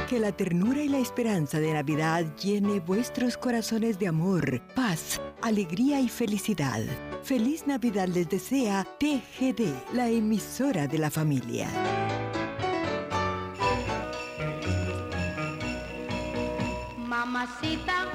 Que 0.08 0.18
la 0.18 0.32
ternura 0.32 0.80
y 0.80 0.88
la 0.88 0.98
esperanza 0.98 1.60
de 1.60 1.74
Navidad 1.74 2.24
llene 2.36 2.80
vuestros 2.80 3.36
corazones 3.36 3.98
de 3.98 4.08
amor, 4.08 4.62
paz, 4.74 5.20
alegría 5.42 6.00
y 6.00 6.08
felicidad. 6.08 6.80
Feliz 7.22 7.66
Navidad 7.66 8.08
les 8.08 8.26
desea 8.26 8.86
TGD, 8.98 9.92
la 9.92 10.08
emisora 10.08 10.86
de 10.86 10.98
la 10.98 11.10
familia. 11.10 11.68
Mamacita, 16.96 18.06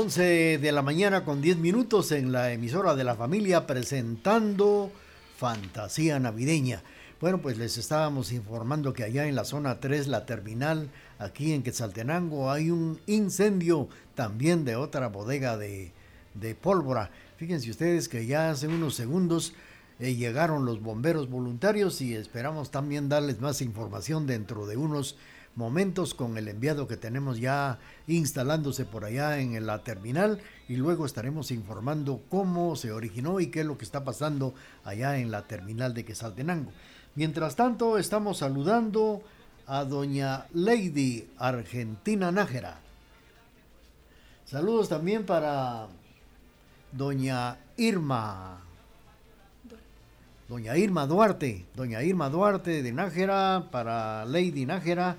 11 0.00 0.56
de 0.56 0.72
la 0.72 0.80
mañana 0.80 1.26
con 1.26 1.42
10 1.42 1.58
minutos 1.58 2.10
en 2.10 2.32
la 2.32 2.52
emisora 2.52 2.94
de 2.94 3.04
la 3.04 3.16
familia 3.16 3.66
presentando 3.66 4.90
Fantasía 5.36 6.18
Navideña. 6.18 6.82
Bueno, 7.20 7.42
pues 7.42 7.58
les 7.58 7.76
estábamos 7.76 8.32
informando 8.32 8.94
que 8.94 9.04
allá 9.04 9.26
en 9.26 9.34
la 9.34 9.44
zona 9.44 9.78
3, 9.78 10.06
la 10.06 10.24
terminal, 10.24 10.88
aquí 11.18 11.52
en 11.52 11.62
Quetzaltenango, 11.62 12.50
hay 12.50 12.70
un 12.70 12.98
incendio 13.06 13.90
también 14.14 14.64
de 14.64 14.74
otra 14.74 15.08
bodega 15.08 15.58
de, 15.58 15.92
de 16.32 16.54
pólvora. 16.54 17.10
Fíjense 17.36 17.70
ustedes 17.70 18.08
que 18.08 18.24
ya 18.24 18.48
hace 18.48 18.68
unos 18.68 18.94
segundos 18.94 19.52
eh, 19.98 20.14
llegaron 20.14 20.64
los 20.64 20.80
bomberos 20.80 21.28
voluntarios 21.28 22.00
y 22.00 22.14
esperamos 22.14 22.70
también 22.70 23.10
darles 23.10 23.38
más 23.42 23.60
información 23.60 24.26
dentro 24.26 24.64
de 24.64 24.78
unos 24.78 25.18
momentos 25.56 26.14
con 26.14 26.38
el 26.38 26.48
enviado 26.48 26.86
que 26.86 26.96
tenemos 26.96 27.38
ya 27.38 27.78
instalándose 28.06 28.84
por 28.84 29.04
allá 29.04 29.38
en 29.40 29.66
la 29.66 29.82
terminal 29.82 30.40
y 30.68 30.76
luego 30.76 31.04
estaremos 31.04 31.50
informando 31.50 32.22
cómo 32.28 32.76
se 32.76 32.92
originó 32.92 33.40
y 33.40 33.48
qué 33.48 33.60
es 33.60 33.66
lo 33.66 33.76
que 33.76 33.84
está 33.84 34.04
pasando 34.04 34.54
allá 34.84 35.18
en 35.18 35.30
la 35.30 35.42
terminal 35.46 35.94
de 35.94 36.04
Quesaltenango. 36.04 36.72
Mientras 37.14 37.56
tanto, 37.56 37.98
estamos 37.98 38.38
saludando 38.38 39.22
a 39.66 39.84
doña 39.84 40.46
Lady 40.54 41.28
Argentina 41.38 42.30
Nájera. 42.30 42.78
Saludos 44.44 44.88
también 44.88 45.26
para 45.26 45.88
doña 46.92 47.58
Irma. 47.76 48.60
Doña 50.48 50.76
Irma 50.76 51.06
Duarte, 51.06 51.66
doña 51.76 52.02
Irma 52.02 52.28
Duarte 52.30 52.82
de 52.82 52.92
Nájera, 52.92 53.68
para 53.70 54.24
Lady 54.24 54.66
Nájera 54.66 55.16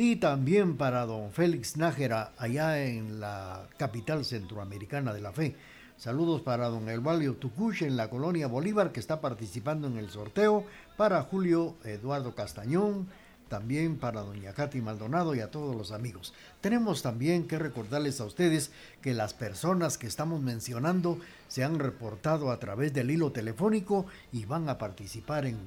y 0.00 0.14
también 0.14 0.76
para 0.76 1.06
don 1.06 1.32
Félix 1.32 1.76
Nájera 1.76 2.30
allá 2.38 2.84
en 2.84 3.18
la 3.18 3.66
capital 3.78 4.24
centroamericana 4.24 5.12
de 5.12 5.20
la 5.20 5.32
fe. 5.32 5.56
Saludos 5.96 6.40
para 6.40 6.68
don 6.68 6.88
Elvalio 6.88 7.34
Tucush 7.34 7.82
en 7.82 7.96
la 7.96 8.08
colonia 8.08 8.46
Bolívar 8.46 8.92
que 8.92 9.00
está 9.00 9.20
participando 9.20 9.88
en 9.88 9.98
el 9.98 10.08
sorteo, 10.08 10.64
para 10.96 11.20
Julio 11.22 11.74
Eduardo 11.82 12.36
Castañón, 12.36 13.08
también 13.48 13.96
para 13.96 14.20
doña 14.20 14.52
Katy 14.52 14.80
Maldonado 14.80 15.34
y 15.34 15.40
a 15.40 15.50
todos 15.50 15.74
los 15.74 15.90
amigos. 15.90 16.32
Tenemos 16.60 17.02
también 17.02 17.48
que 17.48 17.58
recordarles 17.58 18.20
a 18.20 18.24
ustedes 18.24 18.70
que 19.02 19.14
las 19.14 19.34
personas 19.34 19.98
que 19.98 20.06
estamos 20.06 20.40
mencionando 20.40 21.18
se 21.48 21.64
han 21.64 21.80
reportado 21.80 22.52
a 22.52 22.60
través 22.60 22.94
del 22.94 23.10
hilo 23.10 23.32
telefónico 23.32 24.06
y 24.30 24.44
van 24.44 24.68
a 24.68 24.78
participar 24.78 25.44
en 25.44 25.58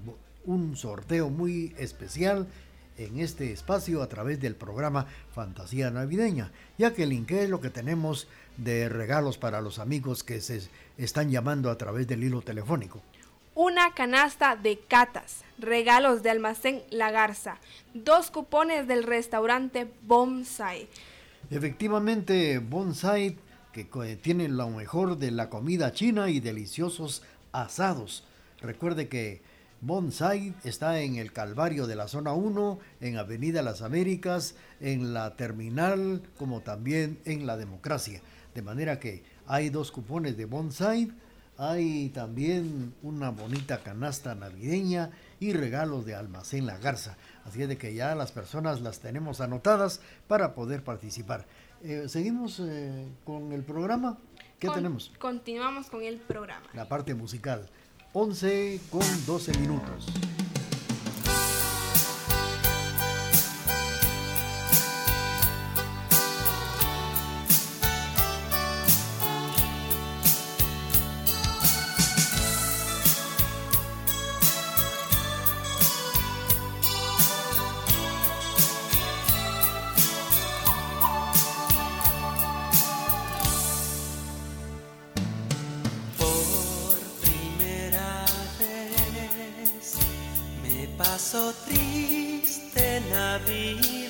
un 0.46 0.78
sorteo 0.78 1.30
muy 1.30 1.76
especial 1.78 2.48
en 3.06 3.20
este 3.20 3.52
espacio 3.52 4.02
a 4.02 4.08
través 4.08 4.40
del 4.40 4.56
programa 4.56 5.06
Fantasía 5.34 5.90
Navideña. 5.92 6.52
Ya 6.78 6.94
que 6.94 7.04
¿qué 7.26 7.44
es 7.44 7.50
lo 7.50 7.62
que 7.62 7.70
tenemos 7.70 8.28
de 8.58 8.90
regalos 8.90 9.38
para 9.38 9.62
los 9.62 9.80
amigos 9.80 10.24
que 10.24 10.42
se 10.42 10.62
están 10.98 11.30
llamando 11.32 11.70
a 11.70 11.78
través 11.78 12.08
del 12.08 12.24
hilo 12.24 12.42
telefónico? 12.42 13.02
Una 13.54 13.94
canasta 13.94 14.56
de 14.56 14.80
catas, 14.80 15.42
regalos 15.60 16.24
de 16.24 16.30
almacén 16.30 16.84
La 16.90 17.12
Garza, 17.12 17.58
dos 17.94 18.32
cupones 18.32 18.88
del 18.88 19.04
restaurante 19.04 19.92
Bonsai. 20.08 20.88
Efectivamente, 21.50 22.60
Bonsai, 22.60 23.38
que 23.74 23.88
co- 23.90 24.06
tiene 24.22 24.48
lo 24.48 24.70
mejor 24.70 25.18
de 25.18 25.32
la 25.32 25.50
comida 25.50 25.92
china 25.92 26.30
y 26.30 26.40
deliciosos 26.40 27.24
asados. 27.52 28.24
Recuerde 28.62 29.10
que 29.10 29.42
Bonsai 29.82 30.54
está 30.64 31.00
en 31.02 31.16
el 31.16 31.34
Calvario 31.34 31.88
de 31.88 31.96
la 31.96 32.08
Zona 32.08 32.34
1, 32.34 32.80
en 33.02 33.18
Avenida 33.18 33.64
Las 33.64 33.82
Américas, 33.82 34.54
en 34.80 35.14
la 35.14 35.36
terminal, 35.36 36.22
como 36.38 36.62
también 36.62 37.20
en 37.26 37.48
la 37.48 37.58
Democracia. 37.58 38.22
De 38.54 38.62
manera 38.62 39.00
que 39.00 39.24
hay 39.48 39.70
dos 39.70 39.92
cupones 39.92 40.38
de 40.38 40.46
Bonsai, 40.46 41.12
hay 41.58 42.10
también 42.10 42.94
una 43.02 43.32
bonita 43.32 43.80
canasta 43.82 44.36
navideña 44.36 45.10
y 45.40 45.54
regalos 45.54 46.06
de 46.06 46.14
Almacén 46.14 46.68
La 46.68 46.78
Garza. 46.78 47.18
Así 47.46 47.64
es 47.64 47.68
de 47.68 47.78
que 47.78 47.96
ya 47.96 48.14
las 48.14 48.32
personas 48.32 48.82
las 48.82 49.00
tenemos 49.00 49.42
anotadas 49.42 50.00
para 50.28 50.54
poder 50.54 50.84
participar. 50.84 51.48
Eh, 51.84 52.04
Seguimos 52.08 52.60
eh, 52.64 53.08
con 53.26 53.52
el 53.52 53.64
programa. 53.64 54.20
¿Qué 54.60 54.68
Con- 54.68 54.76
tenemos? 54.76 55.12
Continuamos 55.18 55.90
con 55.90 56.04
el 56.04 56.18
programa. 56.20 56.68
La 56.74 56.88
parte 56.88 57.16
musical. 57.16 57.68
11 58.14 58.80
con 58.90 59.02
12 59.26 59.58
minutos. 59.60 60.06
Triste 93.52 94.01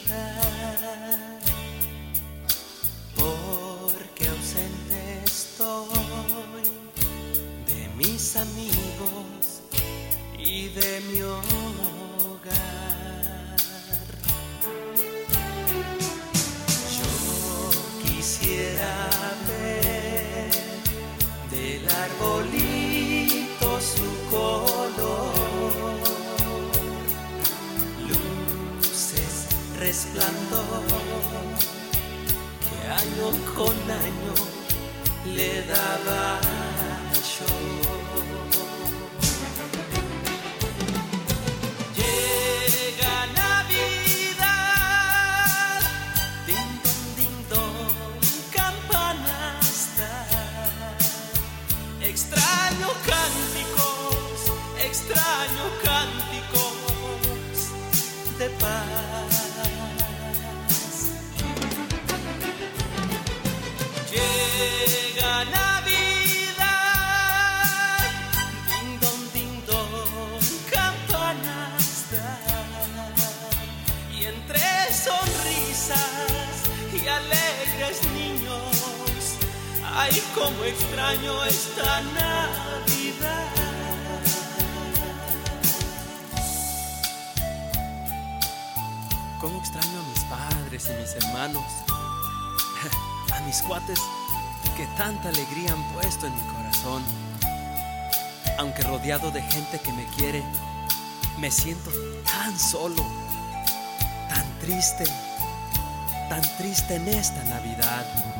hermanos, 91.15 91.63
a 93.33 93.39
mis 93.41 93.61
cuates 93.61 93.99
que 94.77 94.85
tanta 94.97 95.29
alegría 95.29 95.73
han 95.73 95.83
puesto 95.93 96.27
en 96.27 96.33
mi 96.33 96.41
corazón. 96.53 97.03
Aunque 98.57 98.83
rodeado 98.83 99.31
de 99.31 99.41
gente 99.41 99.79
que 99.79 99.91
me 99.93 100.05
quiere, 100.15 100.43
me 101.39 101.51
siento 101.51 101.91
tan 102.25 102.57
solo, 102.57 103.03
tan 104.29 104.59
triste, 104.59 105.03
tan 106.29 106.41
triste 106.57 106.95
en 106.95 107.07
esta 107.07 107.43
Navidad. 107.45 108.30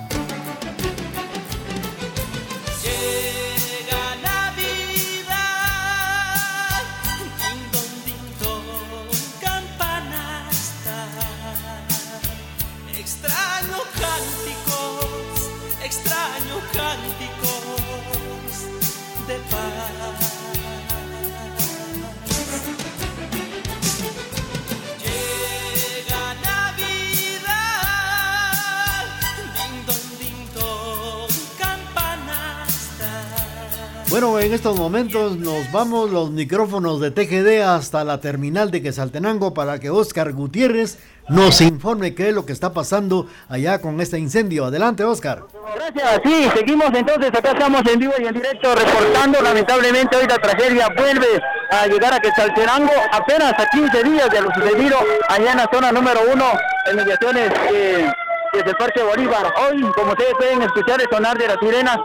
Bueno, 34.11 34.37
en 34.39 34.51
estos 34.51 34.77
momentos 34.77 35.37
nos 35.37 35.71
vamos 35.71 36.09
los 36.09 36.31
micrófonos 36.31 36.99
de 36.99 37.11
TGD 37.11 37.61
hasta 37.61 38.03
la 38.03 38.19
terminal 38.19 38.69
de 38.69 38.81
Quesaltenango 38.81 39.53
para 39.53 39.79
que 39.79 39.89
Oscar 39.89 40.33
Gutiérrez 40.33 40.99
nos 41.29 41.61
informe 41.61 42.13
qué 42.13 42.27
es 42.27 42.35
lo 42.35 42.45
que 42.45 42.51
está 42.51 42.73
pasando 42.73 43.27
allá 43.47 43.79
con 43.79 44.01
este 44.01 44.19
incendio. 44.19 44.65
Adelante, 44.65 45.05
Oscar. 45.05 45.43
Gracias, 45.75 46.21
sí, 46.25 46.49
seguimos 46.53 46.89
entonces, 46.93 47.29
acá 47.29 47.51
estamos 47.51 47.83
en 47.89 47.99
vivo 47.99 48.11
y 48.19 48.25
en 48.25 48.33
directo 48.33 48.75
reportando, 48.75 49.41
lamentablemente 49.41 50.17
hoy 50.17 50.27
la 50.27 50.37
tragedia 50.39 50.89
vuelve 50.93 51.41
a 51.69 51.87
llegar 51.87 52.13
a 52.13 52.19
Quetzaltenango, 52.19 52.91
apenas 53.13 53.53
a 53.57 53.65
15 53.65 54.03
días 54.03 54.29
de 54.29 54.41
lo 54.41 54.53
sucedido 54.53 54.97
allá 55.29 55.51
en 55.51 55.57
la 55.57 55.69
zona 55.73 55.93
número 55.93 56.19
uno, 56.33 56.51
en 56.89 56.97
mediaciones 56.97 57.49
eh, 57.73 58.11
desde 58.51 58.69
el 58.71 58.75
Parque 58.75 59.03
Bolívar. 59.03 59.53
Hoy, 59.55 59.81
como 59.93 60.11
ustedes 60.11 60.33
pueden 60.37 60.63
escuchar 60.63 60.99
el 60.99 61.07
sonar 61.09 61.37
de 61.37 61.47
las 61.47 61.57
sirenas, 61.61 61.97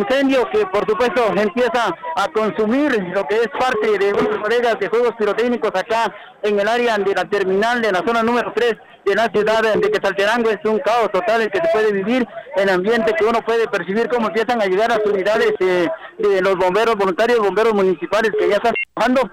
incendio 0.00 0.48
que 0.50 0.66
por 0.66 0.86
supuesto 0.86 1.26
empieza 1.36 1.94
a 2.16 2.28
consumir 2.28 2.92
lo 3.14 3.26
que 3.26 3.36
es 3.36 3.48
parte 3.48 3.98
de 3.98 4.12
unas 4.12 4.38
bodegas 4.38 4.78
de 4.78 4.88
juegos 4.88 5.14
pirotécnicos 5.18 5.70
acá 5.74 6.14
en 6.42 6.58
el 6.58 6.68
área 6.68 6.98
de 6.98 7.14
la 7.14 7.24
terminal 7.24 7.80
de 7.82 7.92
la 7.92 8.02
zona 8.06 8.22
número 8.22 8.52
3 8.54 8.76
de 9.04 9.14
la 9.14 9.28
ciudad 9.28 9.62
de 9.74 9.90
Quetzaltenango. 9.90 10.50
Es 10.50 10.58
un 10.64 10.78
caos 10.80 11.10
total 11.12 11.42
el 11.42 11.50
que 11.50 11.58
se 11.58 11.68
puede 11.72 11.92
vivir, 11.92 12.26
el 12.56 12.68
ambiente 12.68 13.14
que 13.14 13.24
uno 13.24 13.40
puede 13.42 13.66
percibir 13.68 14.08
cómo 14.08 14.28
empiezan 14.28 14.60
a 14.60 14.66
llegar 14.66 14.90
las 14.90 15.04
unidades 15.04 15.52
eh, 15.60 15.88
de 16.18 16.40
los 16.42 16.56
bomberos 16.56 16.96
voluntarios, 16.96 17.38
bomberos 17.38 17.74
municipales 17.74 18.32
que 18.38 18.48
ya 18.48 18.56
están 18.56 18.74
trabajando 18.94 19.30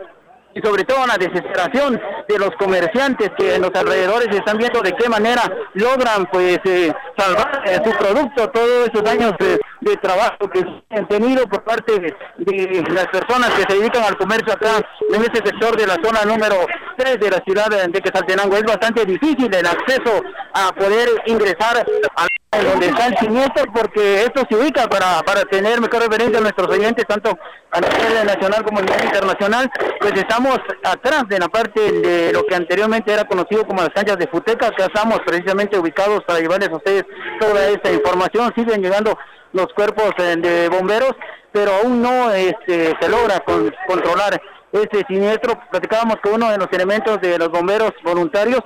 y 0.58 0.62
sobre 0.66 0.84
todo 0.84 1.06
la 1.06 1.18
desesperación 1.18 2.02
de 2.28 2.40
los 2.40 2.50
comerciantes 2.58 3.30
que 3.38 3.56
en 3.56 3.62
los 3.62 3.72
alrededores 3.76 4.28
están 4.36 4.58
viendo 4.58 4.82
de 4.82 4.94
qué 4.94 5.08
manera 5.08 5.44
logran 5.76 6.26
pues 6.32 6.60
eh, 6.66 6.92
salvar 7.16 7.62
eh, 7.66 7.80
su 7.84 7.92
producto, 7.92 8.50
todos 8.50 8.90
esos 8.90 9.08
años 9.10 9.34
de 9.40 9.98
trabajo 9.98 10.50
que 10.50 10.64
han 10.90 11.08
tenido 11.08 11.48
por 11.48 11.64
parte 11.64 12.00
de, 12.00 12.84
las 12.90 13.08
personas 13.08 13.52
que 13.52 13.64
se 13.70 13.80
dedican 13.80 14.04
al 14.04 14.18
comercio 14.18 14.54
acá 14.54 14.82
en 15.14 15.22
este 15.22 15.38
sector 15.46 15.78
de 15.78 15.88
la 15.88 15.96
zona 16.04 16.26
número 16.26 16.56
3 16.98 17.20
de 17.20 17.30
la 17.30 17.38
ciudad 17.46 17.68
de, 17.68 17.88
de 17.88 18.02
Quetzaltenango. 18.02 18.58
Es 18.58 18.64
bastante 18.64 19.06
difícil 19.06 19.54
el 19.54 19.66
acceso 19.66 20.24
a 20.54 20.72
poder 20.74 21.10
ingresar 21.28 21.86
a 22.16 22.28
donde 22.64 22.88
está 22.88 23.08
el 23.08 23.18
siniestro 23.18 23.66
porque 23.74 24.24
esto 24.24 24.44
se 24.50 24.56
ubica 24.56 24.88
para, 24.88 25.22
para 25.24 25.42
tener 25.44 25.80
mejor 25.82 26.02
referencia 26.02 26.40
a 26.40 26.42
nuestros 26.42 26.68
oyentes 26.70 27.06
tanto 27.08 27.38
a 27.72 27.80
nivel 27.82 28.26
nacional 28.26 28.64
como 28.64 28.80
a 28.80 28.82
nivel 28.82 29.04
internacional. 29.06 29.72
Pues 30.00 30.14
estamos 30.14 30.58
atrás 30.84 31.24
de 31.28 31.40
la 31.40 31.48
parte 31.48 31.92
de 31.92 32.34
lo 32.34 32.44
que 32.46 32.56
anteriormente 32.56 33.12
era 33.14 33.26
conocido 33.26 33.66
como 33.66 33.82
las 33.82 33.90
canchas 33.90 34.18
de 34.18 34.28
Futeca. 34.28 34.72
Que 34.72 34.84
estamos 34.84 35.20
precisamente 35.26 35.78
ubicados 35.78 36.24
para 36.26 36.40
llevarles 36.40 36.70
a 36.70 36.76
ustedes 36.76 37.06
toda 37.40 37.68
esta 37.68 37.92
información. 37.92 38.54
Siguen 38.56 38.82
llegando 38.82 39.18
los 39.54 39.68
cuerpos 39.74 40.12
eh, 40.18 40.36
de 40.38 40.70
bomberos 40.70 41.14
pero 41.52 41.72
aún 41.74 42.02
no 42.04 42.32
este, 42.34 42.94
se 43.00 43.10
logra 43.10 43.40
con- 43.40 43.74
controlar 43.88 44.40
este 44.72 45.04
siniestro. 45.08 45.60
Platicábamos 45.72 46.18
con 46.22 46.34
uno 46.34 46.52
de 46.52 46.58
los 46.58 46.68
elementos 46.72 47.20
de 47.20 47.40
los 47.40 47.50
bomberos 47.50 47.92
voluntarios 48.04 48.62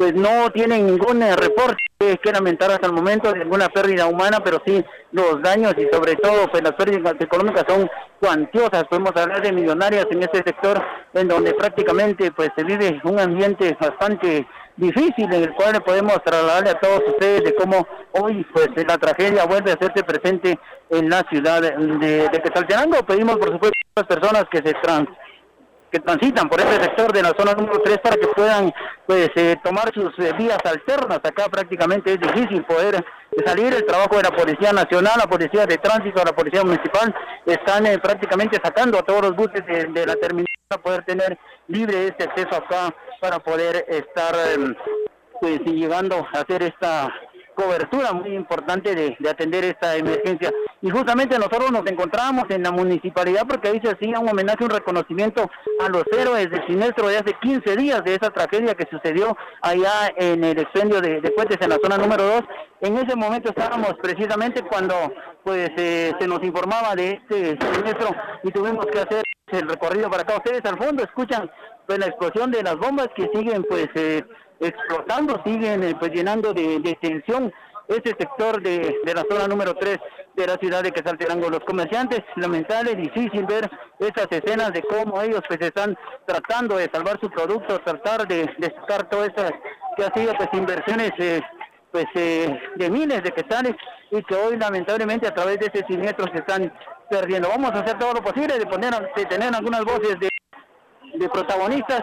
pues 0.00 0.14
no 0.14 0.50
tienen 0.50 0.86
ningún 0.86 1.22
eh, 1.22 1.36
reporte 1.36 1.76
que 2.22 2.32
lamentar 2.32 2.70
hasta 2.70 2.86
el 2.86 2.94
momento 2.94 3.36
ninguna 3.36 3.68
pérdida 3.68 4.06
humana, 4.06 4.40
pero 4.42 4.62
sí 4.66 4.82
los 5.12 5.42
daños 5.42 5.74
y 5.76 5.86
sobre 5.94 6.16
todo 6.16 6.50
pues 6.50 6.62
las 6.62 6.72
pérdidas 6.72 7.16
económicas 7.20 7.66
son 7.68 7.86
cuantiosas, 8.18 8.84
podemos 8.84 9.14
hablar 9.14 9.42
de 9.42 9.52
millonarias 9.52 10.06
en 10.10 10.22
este 10.22 10.38
sector 10.38 10.82
en 11.12 11.28
donde 11.28 11.52
prácticamente 11.52 12.32
pues 12.32 12.48
se 12.56 12.64
vive 12.64 12.98
un 13.04 13.20
ambiente 13.20 13.76
bastante 13.78 14.46
difícil 14.78 15.26
en 15.34 15.42
el 15.42 15.52
cual 15.52 15.82
podemos 15.82 16.14
trasladarle 16.24 16.70
a 16.70 16.80
todos 16.80 17.02
ustedes 17.06 17.44
de 17.44 17.54
cómo 17.54 17.86
hoy 18.12 18.42
pues 18.54 18.70
la 18.88 18.96
tragedia 18.96 19.44
vuelve 19.44 19.72
a 19.72 19.74
hacerse 19.74 20.02
presente 20.02 20.58
en 20.88 21.10
la 21.10 21.22
ciudad 21.28 21.60
de, 21.60 21.72
de. 21.72 22.30
Pedimos 23.06 23.36
por 23.36 23.52
supuesto 23.52 23.78
a 23.96 24.00
las 24.00 24.06
personas 24.06 24.44
que 24.50 24.62
se 24.62 24.72
trans 24.82 25.08
que 25.90 26.00
transitan 26.00 26.48
por 26.48 26.60
este 26.60 26.84
sector 26.84 27.12
de 27.12 27.22
la 27.22 27.32
zona 27.36 27.54
número 27.54 27.80
3 27.82 27.98
para 27.98 28.16
que 28.16 28.28
puedan 28.28 28.72
pues 29.06 29.30
eh, 29.34 29.56
tomar 29.62 29.92
sus 29.92 30.16
eh, 30.18 30.32
vías 30.38 30.58
alternas. 30.64 31.18
Acá 31.22 31.48
prácticamente 31.50 32.12
es 32.12 32.20
difícil 32.20 32.64
poder 32.64 32.96
eh, 32.96 33.42
salir. 33.44 33.72
El 33.74 33.84
trabajo 33.84 34.16
de 34.16 34.22
la 34.22 34.30
Policía 34.30 34.72
Nacional, 34.72 35.14
la 35.18 35.28
Policía 35.28 35.66
de 35.66 35.78
Tránsito, 35.78 36.22
la 36.24 36.32
Policía 36.32 36.62
Municipal 36.62 37.14
están 37.46 37.86
eh, 37.86 37.98
prácticamente 37.98 38.60
sacando 38.62 38.98
a 38.98 39.02
todos 39.02 39.22
los 39.22 39.36
buses 39.36 39.64
de, 39.66 39.86
de 39.86 40.06
la 40.06 40.14
terminal 40.16 40.46
para 40.68 40.82
poder 40.82 41.04
tener 41.04 41.38
libre 41.66 42.06
este 42.06 42.24
acceso 42.24 42.54
acá 42.54 42.94
para 43.20 43.40
poder 43.40 43.84
estar 43.88 44.34
eh, 44.34 44.74
pues 45.40 45.60
llegando 45.64 46.26
a 46.32 46.40
hacer 46.40 46.62
esta 46.62 47.12
cobertura 47.54 48.12
muy 48.12 48.34
importante 48.34 48.94
de, 48.94 49.16
de 49.18 49.30
atender 49.30 49.64
esta 49.64 49.96
emergencia. 49.96 50.52
Y 50.82 50.90
justamente 50.90 51.36
nosotros 51.38 51.70
nos 51.70 51.86
encontramos 51.86 52.44
en 52.50 52.62
la 52.62 52.70
municipalidad 52.70 53.46
porque 53.46 53.68
ahí 53.68 53.80
se 53.82 53.90
hacía 53.90 54.18
un 54.18 54.28
homenaje, 54.28 54.64
un 54.64 54.70
reconocimiento 54.70 55.50
a 55.80 55.88
los 55.88 56.04
héroes 56.16 56.50
del 56.50 56.66
siniestro 56.66 57.08
de 57.08 57.18
hace 57.18 57.34
15 57.40 57.76
días 57.76 58.04
de 58.04 58.14
esa 58.14 58.30
tragedia 58.30 58.74
que 58.74 58.88
sucedió 58.90 59.36
allá 59.62 60.12
en 60.16 60.42
el 60.44 60.58
expendio 60.58 61.00
de, 61.00 61.20
de 61.20 61.30
puentes 61.32 61.58
en 61.60 61.70
la 61.70 61.78
zona 61.82 61.98
número 61.98 62.24
2. 62.24 62.42
En 62.82 62.96
ese 62.96 63.14
momento 63.14 63.50
estábamos 63.50 63.94
precisamente 64.00 64.62
cuando 64.62 64.94
pues 65.44 65.70
eh, 65.76 66.12
se 66.18 66.26
nos 66.26 66.42
informaba 66.42 66.94
de 66.94 67.12
este 67.12 67.58
siniestro 67.74 68.14
y 68.42 68.50
tuvimos 68.50 68.86
que 68.86 69.00
hacer 69.00 69.22
el 69.52 69.68
recorrido 69.68 70.10
para 70.10 70.22
acá. 70.22 70.36
Ustedes 70.36 70.64
al 70.64 70.78
fondo 70.78 71.02
escuchan 71.02 71.50
pues 71.90 71.98
la 71.98 72.06
explosión 72.06 72.52
de 72.52 72.62
las 72.62 72.76
bombas 72.76 73.08
que 73.16 73.28
siguen 73.34 73.64
pues 73.68 73.88
eh, 73.96 74.24
explotando, 74.60 75.42
siguen 75.44 75.82
eh, 75.82 75.96
pues 75.98 76.12
llenando 76.12 76.54
de, 76.54 76.96
tensión 77.00 77.52
este 77.88 78.10
sector 78.10 78.62
de, 78.62 78.94
de 79.04 79.12
la 79.12 79.24
zona 79.28 79.48
número 79.48 79.74
3 79.74 79.98
de 80.36 80.46
la 80.46 80.54
ciudad 80.58 80.84
de 80.84 80.92
Quetzaltenango. 80.92 81.50
Los 81.50 81.64
comerciantes, 81.64 82.20
lamentable, 82.36 82.94
difícil 82.94 83.44
ver 83.44 83.68
estas 83.98 84.28
escenas 84.30 84.72
de 84.72 84.84
cómo 84.84 85.20
ellos 85.20 85.40
pues 85.48 85.60
están 85.62 85.98
tratando 86.26 86.76
de 86.76 86.88
salvar 86.92 87.18
su 87.18 87.28
producto, 87.28 87.80
tratar 87.80 88.28
de, 88.28 88.48
de 88.58 88.72
sacar 88.80 89.10
todas 89.10 89.30
estas 89.30 89.50
que 89.96 90.04
ha 90.04 90.14
sido 90.14 90.32
pues 90.34 90.48
inversiones 90.52 91.10
eh, 91.18 91.40
pues 91.90 92.06
eh, 92.14 92.56
de 92.76 92.88
miles 92.88 93.20
de 93.24 93.32
quetzales 93.32 93.74
y 94.12 94.22
que 94.22 94.36
hoy 94.36 94.56
lamentablemente 94.56 95.26
a 95.26 95.34
través 95.34 95.58
de 95.58 95.66
ese 95.74 95.84
siniestro 95.88 96.26
se 96.32 96.38
están 96.38 96.72
perdiendo. 97.10 97.48
Vamos 97.48 97.72
a 97.72 97.80
hacer 97.80 97.98
todo 97.98 98.14
lo 98.14 98.22
posible 98.22 98.60
de 98.60 98.66
poner 98.66 98.94
de 99.16 99.26
tener 99.26 99.52
algunas 99.52 99.84
voces 99.84 100.20
de, 100.20 100.29
de 101.14 101.28
protagonistas. 101.28 102.02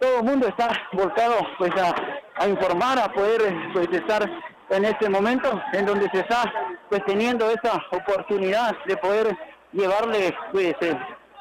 Todo 0.00 0.18
el 0.18 0.24
mundo 0.24 0.48
está 0.48 0.70
volcado 0.92 1.36
pues 1.58 1.70
a, 1.76 1.94
a 2.42 2.48
informar, 2.48 2.98
a 2.98 3.12
poder 3.12 3.42
eh, 3.42 3.70
pues 3.72 3.88
estar 3.92 4.28
en 4.70 4.84
este 4.84 5.08
momento 5.08 5.62
en 5.72 5.86
donde 5.86 6.08
se 6.10 6.20
está 6.20 6.52
pues 6.88 7.04
teniendo 7.04 7.50
esa 7.50 7.80
oportunidad 7.92 8.74
de 8.86 8.96
poder 8.96 9.36
llevarle 9.72 10.34
pues 10.50 10.74
eh, 10.80 10.98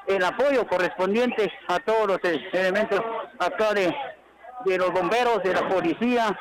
el 0.08 0.24
apoyo 0.24 0.68
correspondiente 0.68 1.52
a 1.68 1.80
todos 1.80 2.08
los 2.08 2.20
eh, 2.24 2.50
elementos 2.54 3.02
acá 3.40 3.74
de, 3.74 3.94
de 4.66 4.78
los 4.78 4.92
bomberos, 4.92 5.42
de 5.44 5.54
la 5.54 5.68
policía 5.68 6.38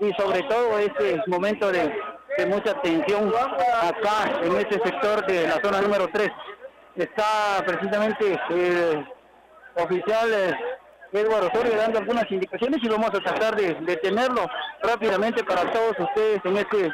y 0.00 0.12
sobre 0.12 0.42
todo 0.44 0.78
este 0.78 1.20
momento 1.26 1.70
de, 1.70 1.92
de 2.38 2.46
mucha 2.46 2.80
tensión 2.80 3.32
acá 3.82 4.40
en 4.42 4.56
este 4.56 4.80
sector 4.82 5.26
de 5.26 5.48
la 5.48 5.60
zona 5.62 5.80
número 5.80 6.08
3. 6.12 6.30
Está 6.96 7.62
precisamente 7.64 8.40
el 8.50 9.06
oficial 9.76 10.32
eh, 10.32 10.56
Eduardo 11.12 11.48
Osorio 11.48 11.76
dando 11.76 11.98
algunas 11.98 12.30
indicaciones 12.30 12.80
y 12.82 12.88
vamos 12.88 13.08
a 13.08 13.20
tratar 13.20 13.56
de, 13.56 13.74
de 13.74 13.96
tenerlo 13.96 14.46
rápidamente 14.82 15.42
para 15.44 15.70
todos 15.72 15.98
ustedes 15.98 16.40
en 16.44 16.56
este 16.58 16.92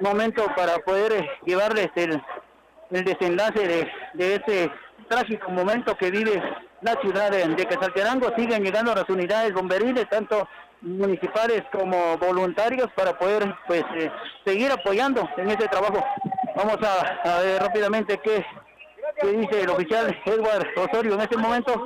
momento 0.00 0.46
para 0.56 0.78
poder 0.78 1.12
eh, 1.12 1.30
llevarles 1.44 1.90
el, 1.96 2.22
el 2.90 3.04
desenlace 3.04 3.66
de, 3.66 3.92
de 4.14 4.34
este 4.36 4.72
trágico 5.08 5.50
momento 5.50 5.96
que 5.96 6.10
vive 6.10 6.42
la 6.80 6.94
ciudad 7.02 7.30
de, 7.30 7.46
de 7.48 7.66
Quetzaltenango. 7.66 8.32
Siguen 8.36 8.64
llegando 8.64 8.94
las 8.94 9.08
unidades 9.08 9.52
bomberiles, 9.52 10.08
tanto 10.08 10.48
municipales 10.80 11.62
como 11.70 12.16
voluntarios, 12.18 12.88
para 12.96 13.16
poder 13.18 13.54
pues 13.68 13.84
eh, 13.96 14.10
seguir 14.44 14.72
apoyando 14.72 15.28
en 15.36 15.50
este 15.50 15.68
trabajo. 15.68 16.04
Vamos 16.56 16.78
a, 16.82 17.36
a 17.36 17.40
ver 17.40 17.62
rápidamente 17.62 18.18
qué, 18.18 18.44
qué 19.20 19.26
dice 19.28 19.60
el 19.62 19.70
oficial 19.70 20.22
Edward 20.24 20.66
Osorio 20.76 21.14
en 21.14 21.20
este 21.20 21.36
momento 21.36 21.84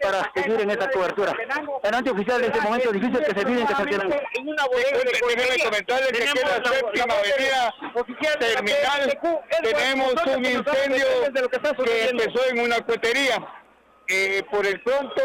para 0.00 0.30
seguir 0.34 0.60
en 0.60 0.70
esta 0.70 0.90
cobertura. 0.90 1.34
Adelante 1.82 2.10
oficial, 2.10 2.42
en 2.42 2.52
este 2.52 2.60
momento 2.60 2.92
difícil 2.92 3.18
que 3.24 3.38
se 3.38 3.44
vive 3.44 3.60
en 3.60 3.66
Quetzaltenango. 3.66 4.14
en 4.34 4.48
una 4.48 4.64
bodega 4.66 4.98
de 4.98 5.04
Déjeme 5.12 5.64
comentarle 5.64 6.06
que 6.12 6.22
aquí 6.24 6.38
en 6.38 6.48
la 6.48 6.70
séptima 6.70 7.14
avenida 7.14 7.74
terminal 8.38 9.18
tenemos 9.62 10.14
un 10.26 10.44
incendio 10.44 11.06
que 11.84 12.08
empezó 12.10 12.46
en 12.50 12.60
una 12.60 12.80
cuetería. 12.80 13.36
Eh, 14.08 14.42
por 14.50 14.66
el 14.66 14.80
pronto 14.82 15.22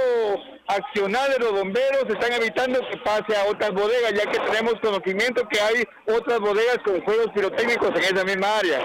accionar 0.68 1.30
de 1.32 1.40
los 1.40 1.52
bomberos 1.52 2.06
están 2.08 2.32
evitando 2.34 2.80
que 2.90 2.98
pase 2.98 3.36
a 3.36 3.46
otras 3.46 3.72
bodegas, 3.72 4.14
ya 4.14 4.30
que 4.30 4.40
tenemos 4.40 4.76
conocimiento 4.82 5.48
que 5.50 5.60
hay 5.60 5.84
otras 6.06 6.40
bodegas 6.40 6.78
con 6.86 7.02
juegos 7.02 7.28
pirotécnicos 7.34 7.90
en 7.90 8.16
esa 8.16 8.24
misma 8.24 8.58
área. 8.58 8.80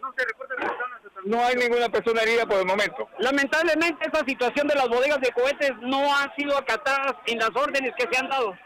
No 0.00 0.12
hay 1.44 1.56
ninguna 1.56 1.88
persona 1.88 2.22
herida 2.22 2.46
por 2.46 2.58
el 2.58 2.66
momento. 2.66 3.08
Lamentablemente 3.18 4.06
esta 4.06 4.24
situación 4.24 4.68
de 4.68 4.74
las 4.74 4.88
bodegas 4.88 5.20
de 5.20 5.30
cohetes 5.32 5.72
no 5.80 6.14
han 6.14 6.34
sido 6.36 6.56
acatadas 6.56 7.14
en 7.26 7.38
las 7.38 7.50
órdenes 7.54 7.92
que 7.96 8.06
se 8.10 8.18
han 8.18 8.28
dado. 8.28 8.56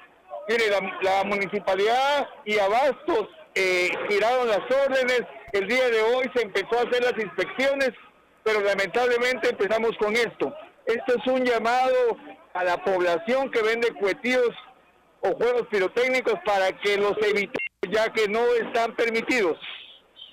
Mire, 0.48 0.68
la, 0.70 0.80
la 1.02 1.24
municipalidad 1.24 2.28
y 2.44 2.58
Abastos 2.58 3.28
eh, 3.54 3.90
giraron 4.08 4.48
las 4.48 4.60
órdenes. 4.70 5.22
El 5.52 5.68
día 5.68 5.88
de 5.88 6.02
hoy 6.02 6.30
se 6.34 6.42
empezó 6.42 6.78
a 6.78 6.82
hacer 6.82 7.02
las 7.02 7.16
inspecciones, 7.22 7.90
pero 8.42 8.60
lamentablemente 8.60 9.50
empezamos 9.50 9.92
con 9.98 10.14
esto. 10.14 10.54
Esto 10.86 11.14
es 11.16 11.26
un 11.26 11.44
llamado 11.44 12.16
a 12.54 12.64
la 12.64 12.82
población 12.82 13.50
que 13.50 13.62
vende 13.62 13.92
cuetillos 13.94 14.50
o 15.20 15.32
juegos 15.34 15.66
pirotécnicos 15.70 16.34
para 16.44 16.72
que 16.80 16.96
los 16.96 17.12
evitemos, 17.18 17.58
ya 17.90 18.12
que 18.12 18.28
no 18.28 18.44
están 18.54 18.94
permitidos. 18.96 19.58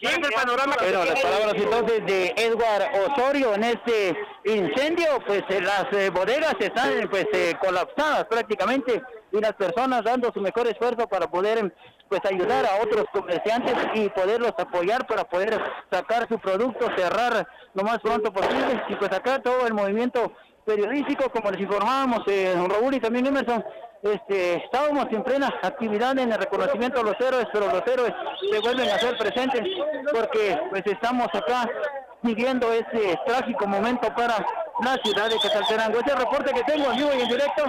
El 0.01 0.31
panorama 0.33 0.75
que 0.77 0.85
Bueno, 0.85 1.05
las 1.05 1.19
palabras 1.19 1.53
entonces 1.55 2.05
de 2.05 2.33
Edward 2.37 3.11
Osorio 3.11 3.53
en 3.53 3.63
este 3.63 4.17
incendio, 4.45 5.19
pues 5.25 5.43
eh, 5.49 5.61
las 5.61 5.85
eh, 5.91 6.09
bodegas 6.09 6.55
están 6.59 7.07
pues 7.09 7.25
eh, 7.33 7.55
colapsadas 7.59 8.25
prácticamente 8.25 9.01
y 9.31 9.39
las 9.39 9.53
personas 9.53 10.03
dando 10.03 10.31
su 10.33 10.41
mejor 10.41 10.67
esfuerzo 10.67 11.07
para 11.07 11.29
poder 11.29 11.73
pues 12.07 12.21
ayudar 12.25 12.65
a 12.65 12.81
otros 12.81 13.05
comerciantes 13.11 13.75
y 13.93 14.09
poderlos 14.09 14.53
apoyar 14.57 15.05
para 15.05 15.23
poder 15.23 15.61
sacar 15.91 16.27
su 16.27 16.39
producto, 16.39 16.87
cerrar 16.97 17.47
lo 17.73 17.83
más 17.83 17.99
pronto 17.99 18.33
posible. 18.33 18.81
Y 18.89 18.95
pues 18.95 19.11
acá 19.11 19.39
todo 19.39 19.67
el 19.67 19.73
movimiento 19.73 20.33
periodístico, 20.65 21.29
como 21.31 21.51
les 21.51 21.61
informábamos, 21.61 22.21
eh, 22.27 22.53
don 22.55 22.69
Raúl 22.69 22.93
y 22.93 22.99
también 22.99 23.25
Emerson, 23.25 23.63
este, 24.01 24.63
estábamos 24.63 25.07
en 25.11 25.23
plena 25.23 25.53
actividad 25.61 26.17
en 26.17 26.31
el 26.31 26.37
reconocimiento 26.37 27.01
a 27.01 27.03
los 27.03 27.19
héroes, 27.19 27.47
pero 27.51 27.67
los 27.67 27.85
héroes 27.85 28.13
se 28.51 28.59
vuelven 28.59 28.89
a 28.89 28.99
ser 28.99 29.17
presentes 29.17 29.61
porque 30.13 30.57
pues 30.69 30.83
estamos 30.85 31.27
acá 31.33 31.69
viviendo 32.21 32.71
ese 32.71 33.19
trágico 33.25 33.67
momento 33.67 34.13
para 34.15 34.37
la 34.83 34.95
ciudad 35.03 35.29
de 35.29 35.37
Quetzaltenango. 35.39 35.99
Ese 35.99 36.15
reporte 36.15 36.53
que 36.53 36.63
tengo 36.63 36.91
en 36.91 36.97
vivo 36.97 37.09
y 37.17 37.21
en 37.21 37.29
directo 37.29 37.63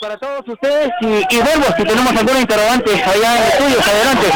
para 0.00 0.16
todos 0.18 0.42
ustedes 0.46 0.90
y, 1.00 1.06
y 1.06 1.40
vuelvo 1.40 1.64
si 1.76 1.84
tenemos 1.84 2.16
alguna 2.16 2.40
interrogante 2.40 2.90
allá 2.92 3.36
en 3.36 3.42
estudios, 3.44 3.88
adelante. 3.88 4.26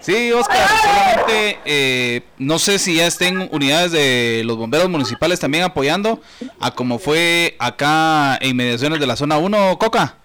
Sí, 0.03 0.33
Oscar, 0.33 0.69
solamente 0.83 1.61
eh, 1.65 2.23
no 2.39 2.59
sé 2.59 2.81
si 2.81 2.97
ya 2.97 3.07
estén 3.07 3.49
unidades 3.53 3.93
de 3.93 4.43
los 4.45 4.57
bomberos 4.57 4.89
municipales 4.89 5.39
también 5.39 5.63
apoyando 5.63 6.21
a 6.59 6.73
como 6.73 6.99
fue 6.99 7.55
acá 7.61 8.37
en 8.41 8.51
inmediaciones 8.51 8.99
de 8.99 9.07
la 9.07 9.15
zona 9.15 9.39
1, 9.39 9.79
Coca. 9.79 10.17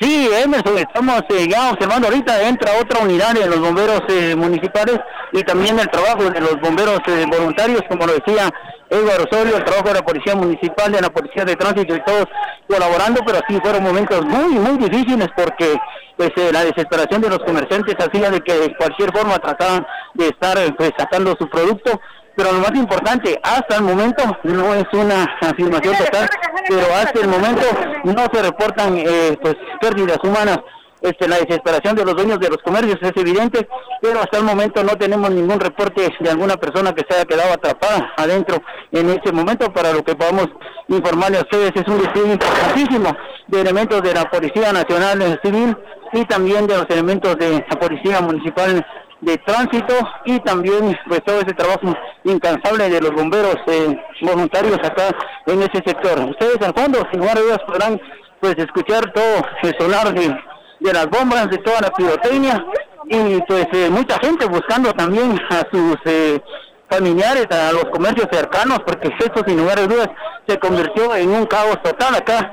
Sí, 0.00 0.30
Emerson, 0.32 0.78
estamos 0.78 1.20
eh, 1.28 1.46
ya 1.46 1.72
observando 1.72 2.08
ahorita, 2.08 2.48
entra 2.48 2.72
otra 2.80 3.04
unidad 3.04 3.34
de 3.34 3.46
los 3.46 3.60
bomberos 3.60 4.00
eh, 4.08 4.34
municipales 4.34 4.98
y 5.30 5.42
también 5.42 5.78
el 5.78 5.90
trabajo 5.90 6.24
de 6.30 6.40
los 6.40 6.58
bomberos 6.58 7.00
eh, 7.06 7.26
voluntarios, 7.30 7.82
como 7.86 8.06
lo 8.06 8.14
decía 8.14 8.48
Edward 8.88 9.28
Osorio, 9.30 9.58
el 9.58 9.64
trabajo 9.64 9.88
de 9.88 9.94
la 9.94 10.02
Policía 10.02 10.34
Municipal, 10.34 10.90
de 10.90 11.02
la 11.02 11.10
Policía 11.10 11.44
de 11.44 11.54
Tránsito 11.54 11.94
y 11.94 12.02
todos 12.02 12.24
colaborando, 12.66 13.20
pero 13.26 13.40
sí 13.46 13.58
fueron 13.62 13.82
momentos 13.82 14.24
muy, 14.24 14.54
muy 14.54 14.78
difíciles 14.78 15.28
porque 15.36 15.76
pues 16.16 16.30
eh, 16.36 16.50
la 16.50 16.64
desesperación 16.64 17.20
de 17.20 17.28
los 17.28 17.40
comerciantes 17.40 17.94
hacía 17.98 18.30
de 18.30 18.40
que 18.40 18.54
de 18.54 18.76
cualquier 18.76 19.12
forma 19.12 19.38
trataban 19.38 19.86
de 20.14 20.28
estar 20.28 20.56
pues 20.76 20.92
sacando 20.96 21.36
su 21.38 21.46
producto 21.48 22.00
pero 22.40 22.52
lo 22.54 22.60
más 22.60 22.74
importante, 22.74 23.38
hasta 23.42 23.76
el 23.76 23.82
momento, 23.82 24.22
no 24.44 24.74
es 24.74 24.86
una 24.94 25.24
afirmación 25.42 25.94
total, 25.94 26.26
pero 26.66 26.86
hasta 26.94 27.20
el 27.20 27.28
momento 27.28 27.66
no 28.04 28.26
se 28.32 28.42
reportan 28.42 28.96
eh, 28.96 29.36
pues 29.42 29.56
pérdidas 29.78 30.18
humanas. 30.24 30.58
Este, 31.02 31.28
la 31.28 31.36
desesperación 31.36 31.96
de 31.96 32.04
los 32.04 32.14
dueños 32.14 32.38
de 32.40 32.48
los 32.48 32.58
comercios 32.58 32.98
es 33.02 33.12
evidente, 33.14 33.68
pero 34.00 34.20
hasta 34.20 34.38
el 34.38 34.44
momento 34.44 34.82
no 34.82 34.96
tenemos 34.96 35.30
ningún 35.30 35.60
reporte 35.60 36.10
de 36.18 36.30
alguna 36.30 36.56
persona 36.56 36.94
que 36.94 37.04
se 37.08 37.14
haya 37.14 37.26
quedado 37.26 37.52
atrapada 37.52 38.10
adentro 38.16 38.62
en 38.92 39.10
este 39.10 39.32
momento. 39.32 39.70
Para 39.72 39.92
lo 39.92 40.02
que 40.02 40.14
podamos 40.14 40.46
informarle 40.88 41.38
a 41.38 41.42
ustedes, 41.42 41.72
es 41.74 41.88
un 41.88 41.98
despliegue 41.98 42.32
importantísimo 42.32 43.16
de 43.48 43.60
elementos 43.60 44.02
de 44.02 44.14
la 44.14 44.24
Policía 44.30 44.72
Nacional 44.72 45.40
Civil 45.42 45.76
y 46.12 46.24
también 46.24 46.66
de 46.66 46.76
los 46.76 46.86
elementos 46.88 47.36
de 47.36 47.64
la 47.68 47.78
Policía 47.78 48.20
Municipal 48.22 48.84
de 49.20 49.36
tránsito 49.38 49.94
y 50.24 50.38
también 50.40 50.96
pues 51.08 51.22
todo 51.24 51.40
ese 51.40 51.52
trabajo 51.52 51.94
incansable 52.24 52.88
de 52.88 53.00
los 53.00 53.12
bomberos 53.12 53.56
eh, 53.66 53.96
voluntarios 54.22 54.78
acá 54.78 55.10
en 55.46 55.62
ese 55.62 55.82
sector. 55.84 56.18
Ustedes 56.30 56.58
al 56.62 56.74
fondo, 56.74 57.06
sin 57.10 57.20
lugar 57.20 57.38
a 57.38 57.40
dudas, 57.40 57.58
podrán 57.66 58.00
pues 58.40 58.56
escuchar 58.56 59.12
todo 59.12 59.42
el 59.62 59.78
sonar 59.78 60.14
de, 60.14 60.92
las 60.92 61.06
bombas, 61.10 61.50
de 61.50 61.58
toda 61.58 61.80
la 61.82 61.90
pirotecnia 61.90 62.64
y 63.08 63.40
pues 63.42 63.66
eh, 63.72 63.90
mucha 63.90 64.18
gente 64.20 64.46
buscando 64.46 64.92
también 64.92 65.38
a 65.50 65.66
sus 65.70 65.96
eh, 66.06 66.40
familiares, 66.88 67.46
a 67.50 67.72
los 67.72 67.84
comercios 67.92 68.28
cercanos, 68.32 68.80
porque 68.86 69.10
esto 69.18 69.42
sin 69.46 69.58
lugar 69.58 69.78
a 69.78 69.86
dudas 69.86 70.08
se 70.46 70.58
convirtió 70.58 71.14
en 71.14 71.30
un 71.30 71.46
caos 71.46 71.80
total 71.82 72.14
acá. 72.14 72.52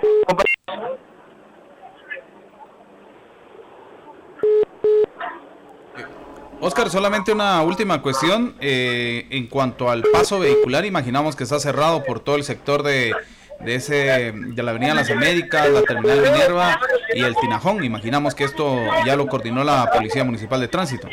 Oscar, 6.60 6.90
solamente 6.90 7.32
una 7.32 7.62
última 7.62 8.02
cuestión. 8.02 8.56
eh, 8.60 9.28
en 9.30 9.48
cuanto 9.48 9.90
al 9.90 10.04
paso 10.04 10.40
vehicular, 10.40 10.86
imaginamos 10.86 11.36
que 11.36 11.44
está 11.44 11.60
cerrado 11.60 12.04
por 12.04 12.20
todo 12.20 12.36
el 12.36 12.44
sector 12.44 12.84
de, 12.84 13.14
de, 13.60 13.76
ese, 13.76 14.34
de 14.34 14.64
la 14.64 14.72
Avenida 14.72 14.94
Las 14.94 15.10
Américas, 15.10 15.70
la 15.70 15.82
Terminal 15.84 16.22
Minerva 16.22 16.80
y 17.14 17.24
el 17.24 17.36
Tinajón. 17.36 17.84
Imaginamos 17.84 18.36
que 18.36 18.44
esto 18.44 18.80
ya 19.06 19.16
lo 19.16 19.28
coordinó 19.28 19.64
la 19.64 19.90
Policía 19.92 20.24
Municipal 20.24 20.60
de 20.60 20.68
Tránsito. 20.68 21.08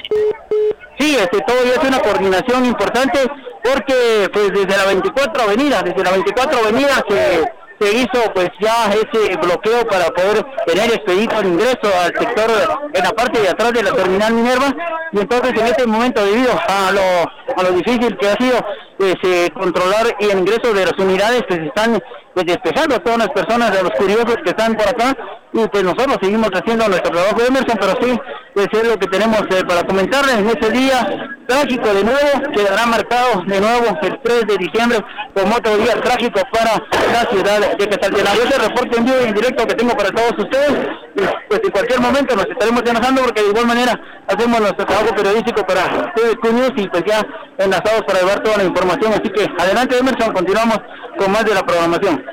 Sí, 0.98 1.16
este, 1.16 1.40
todavía 1.40 1.74
es 1.74 1.88
una 1.88 2.00
coordinación 2.00 2.64
importante 2.64 3.18
porque 3.62 4.30
pues 4.32 4.52
desde 4.52 4.76
la 4.76 4.84
24 4.86 5.42
Avenida, 5.42 5.82
desde 5.82 6.04
la 6.04 6.10
24 6.12 6.58
Avenida 6.58 7.04
se, 7.08 7.44
se 7.84 7.96
hizo 7.96 8.32
pues 8.34 8.48
ya 8.60 8.86
ese 8.92 9.36
bloqueo 9.36 9.86
para 9.86 10.06
poder 10.06 10.44
tener 10.66 10.92
expedito 10.92 11.38
el 11.40 11.46
ingreso 11.46 11.88
al 12.02 12.12
sector 12.18 12.50
en 12.92 13.04
la 13.04 13.10
parte 13.10 13.40
de 13.40 13.48
atrás 13.48 13.72
de 13.72 13.82
la 13.82 13.92
terminal 13.92 14.32
Minerva. 14.32 14.74
Y 15.12 15.20
entonces 15.20 15.52
en 15.52 15.66
este 15.66 15.86
momento 15.86 16.24
debido 16.24 16.52
a 16.52 16.92
lo, 16.92 17.60
a 17.60 17.62
lo 17.62 17.76
difícil 17.76 18.16
que 18.16 18.28
ha 18.28 18.36
sido 18.36 18.58
pues, 18.98 19.14
eh, 19.22 19.50
controlar 19.54 20.16
el 20.18 20.38
ingreso 20.38 20.72
de 20.72 20.86
las 20.86 20.98
unidades 20.98 21.42
pues 21.48 21.60
están 21.60 22.02
pues 22.34 22.46
despejando 22.46 22.96
a 22.96 22.98
todas 22.98 23.18
las 23.18 23.28
personas, 23.28 23.70
a 23.70 23.82
los 23.82 23.92
curiosos 23.92 24.36
que 24.44 24.50
están 24.50 24.74
por 24.74 24.88
acá 24.88 25.16
y 25.52 25.68
pues 25.68 25.84
nosotros 25.84 26.18
seguimos 26.20 26.50
haciendo 26.52 26.88
nuestro 26.88 27.12
trabajo 27.12 27.36
de 27.38 27.46
Emerson, 27.46 27.78
pero 27.80 27.94
sí, 28.02 28.20
pues 28.54 28.66
es 28.72 28.88
lo 28.88 28.98
que 28.98 29.06
tenemos 29.06 29.40
eh, 29.50 29.64
para 29.66 29.84
comentarles 29.84 30.38
en 30.38 30.48
este 30.48 30.70
día 30.70 31.30
trágico 31.46 31.94
de 31.94 32.02
nuevo, 32.02 32.52
quedará 32.52 32.86
marcado 32.86 33.42
de 33.46 33.60
nuevo 33.60 33.98
el 34.02 34.18
3 34.20 34.46
de 34.48 34.56
diciembre 34.56 34.98
como 35.32 35.54
otro 35.54 35.76
día 35.76 35.94
trágico 36.00 36.40
para 36.50 36.82
la 37.12 37.30
ciudad 37.30 37.76
de 37.76 37.88
Quetzaltenango. 37.88 38.42
Ese 38.42 38.58
reporte 38.58 38.98
en 38.98 39.04
vivo 39.04 39.16
y 39.22 39.28
en 39.28 39.34
directo 39.34 39.66
que 39.66 39.74
tengo 39.74 39.96
para 39.96 40.10
todos 40.10 40.32
ustedes, 40.38 40.88
pues, 41.48 41.60
en 41.62 41.70
cualquier 41.70 42.00
momento 42.00 42.34
nos 42.34 42.46
estaremos 42.46 42.82
llamando 42.82 43.22
porque 43.22 43.42
de 43.42 43.48
igual 43.50 43.66
manera 43.66 44.00
hacemos 44.26 44.60
nuestro 44.60 44.86
trabajo 44.86 45.14
periodístico 45.14 45.64
para 45.64 46.12
News 46.52 46.72
y 46.76 46.88
pues 46.88 47.04
ya 47.06 47.24
enlazados 47.58 48.02
para 48.06 48.20
llevar 48.20 48.42
toda 48.42 48.56
la 48.58 48.64
información. 48.64 49.12
Así 49.12 49.30
que 49.30 49.46
adelante 49.58 49.98
Emerson, 49.98 50.32
continuamos 50.32 50.78
con 51.16 51.30
más 51.30 51.44
de 51.44 51.54
la 51.54 51.62
programación. 51.62 52.23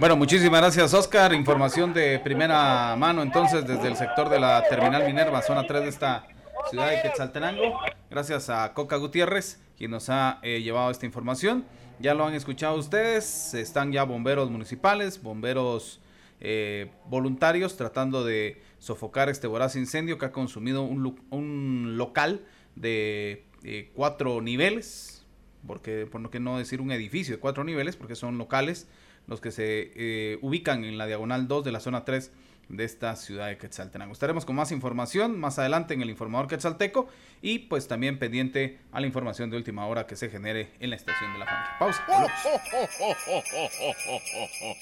Bueno, 0.00 0.16
muchísimas 0.16 0.60
gracias 0.60 0.94
Oscar. 0.94 1.34
Información 1.34 1.92
de 1.92 2.20
primera 2.20 2.94
mano 2.96 3.20
entonces 3.20 3.66
desde 3.66 3.88
el 3.88 3.96
sector 3.96 4.28
de 4.28 4.38
la 4.38 4.62
Terminal 4.68 5.04
Minerva, 5.04 5.42
zona 5.42 5.66
3 5.66 5.82
de 5.82 5.88
esta 5.88 6.24
ciudad 6.70 6.88
de 6.88 7.02
Quetzaltenango. 7.02 7.80
Gracias 8.08 8.48
a 8.48 8.74
Coca 8.74 8.94
Gutiérrez, 8.94 9.60
quien 9.76 9.90
nos 9.90 10.08
ha 10.08 10.38
eh, 10.42 10.62
llevado 10.62 10.92
esta 10.92 11.04
información. 11.04 11.64
Ya 11.98 12.14
lo 12.14 12.24
han 12.24 12.34
escuchado 12.34 12.76
ustedes, 12.76 13.54
están 13.54 13.90
ya 13.90 14.04
bomberos 14.04 14.52
municipales, 14.52 15.20
bomberos 15.20 16.00
eh, 16.38 16.92
voluntarios 17.06 17.76
tratando 17.76 18.24
de 18.24 18.62
sofocar 18.78 19.28
este 19.28 19.48
voraz 19.48 19.74
incendio 19.74 20.16
que 20.16 20.26
ha 20.26 20.32
consumido 20.32 20.82
un, 20.82 21.96
local 21.96 22.44
de 22.76 23.46
eh, 23.64 23.90
cuatro 23.96 24.40
niveles, 24.42 25.26
porque 25.66 26.06
por 26.06 26.20
no 26.20 26.30
que 26.30 26.38
no 26.38 26.56
decir 26.56 26.80
un 26.80 26.92
edificio 26.92 27.34
de 27.34 27.40
cuatro 27.40 27.64
niveles, 27.64 27.96
porque 27.96 28.14
son 28.14 28.38
locales 28.38 28.86
los 29.28 29.40
que 29.40 29.52
se 29.52 29.92
eh, 29.94 30.38
ubican 30.42 30.84
en 30.84 30.98
la 30.98 31.06
diagonal 31.06 31.46
2 31.46 31.64
de 31.64 31.72
la 31.72 31.80
zona 31.80 32.04
3 32.04 32.32
de 32.68 32.84
esta 32.84 33.16
ciudad 33.16 33.48
de 33.48 33.56
Quetzaltenango. 33.56 34.12
Estaremos 34.12 34.44
con 34.44 34.56
más 34.56 34.72
información 34.72 35.38
más 35.38 35.58
adelante 35.58 35.94
en 35.94 36.02
el 36.02 36.10
informador 36.10 36.48
quetzalteco 36.48 37.08
y 37.40 37.60
pues 37.60 37.88
también 37.88 38.18
pendiente 38.18 38.78
a 38.92 39.00
la 39.00 39.06
información 39.06 39.48
de 39.50 39.56
última 39.56 39.86
hora 39.86 40.06
que 40.06 40.16
se 40.16 40.28
genere 40.28 40.72
en 40.80 40.90
la 40.90 40.96
estación 40.96 41.32
de 41.32 41.38
la 41.38 41.46
familia. 41.46 41.76
Pausa. 41.78 42.04
volvemos. 42.08 42.32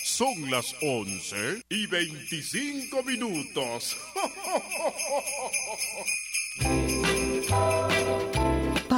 Son 0.03 0.51
las 0.51 0.75
11 0.83 1.63
y 1.69 1.87
25 1.87 3.03
minutos. 3.05 3.97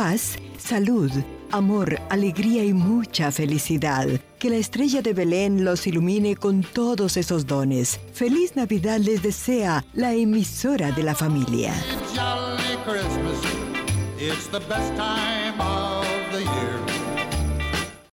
Paz, 0.01 0.39
salud, 0.59 1.11
amor, 1.51 2.01
alegría 2.09 2.65
y 2.65 2.73
mucha 2.73 3.33
felicidad. 3.33 4.07
Que 4.39 4.49
la 4.49 4.55
estrella 4.55 5.03
de 5.03 5.13
Belén 5.13 5.65
los 5.65 5.89
ilumine 5.89 6.37
con 6.37 6.63
todos 6.63 7.17
esos 7.17 7.49
dones. 7.49 7.99
Feliz 8.13 8.55
Navidad 8.55 9.01
les 9.01 9.23
desea 9.25 9.85
la 9.95 10.15
emisora 10.15 10.93
de 10.93 11.03
la 11.03 11.17
familia. 11.17 11.75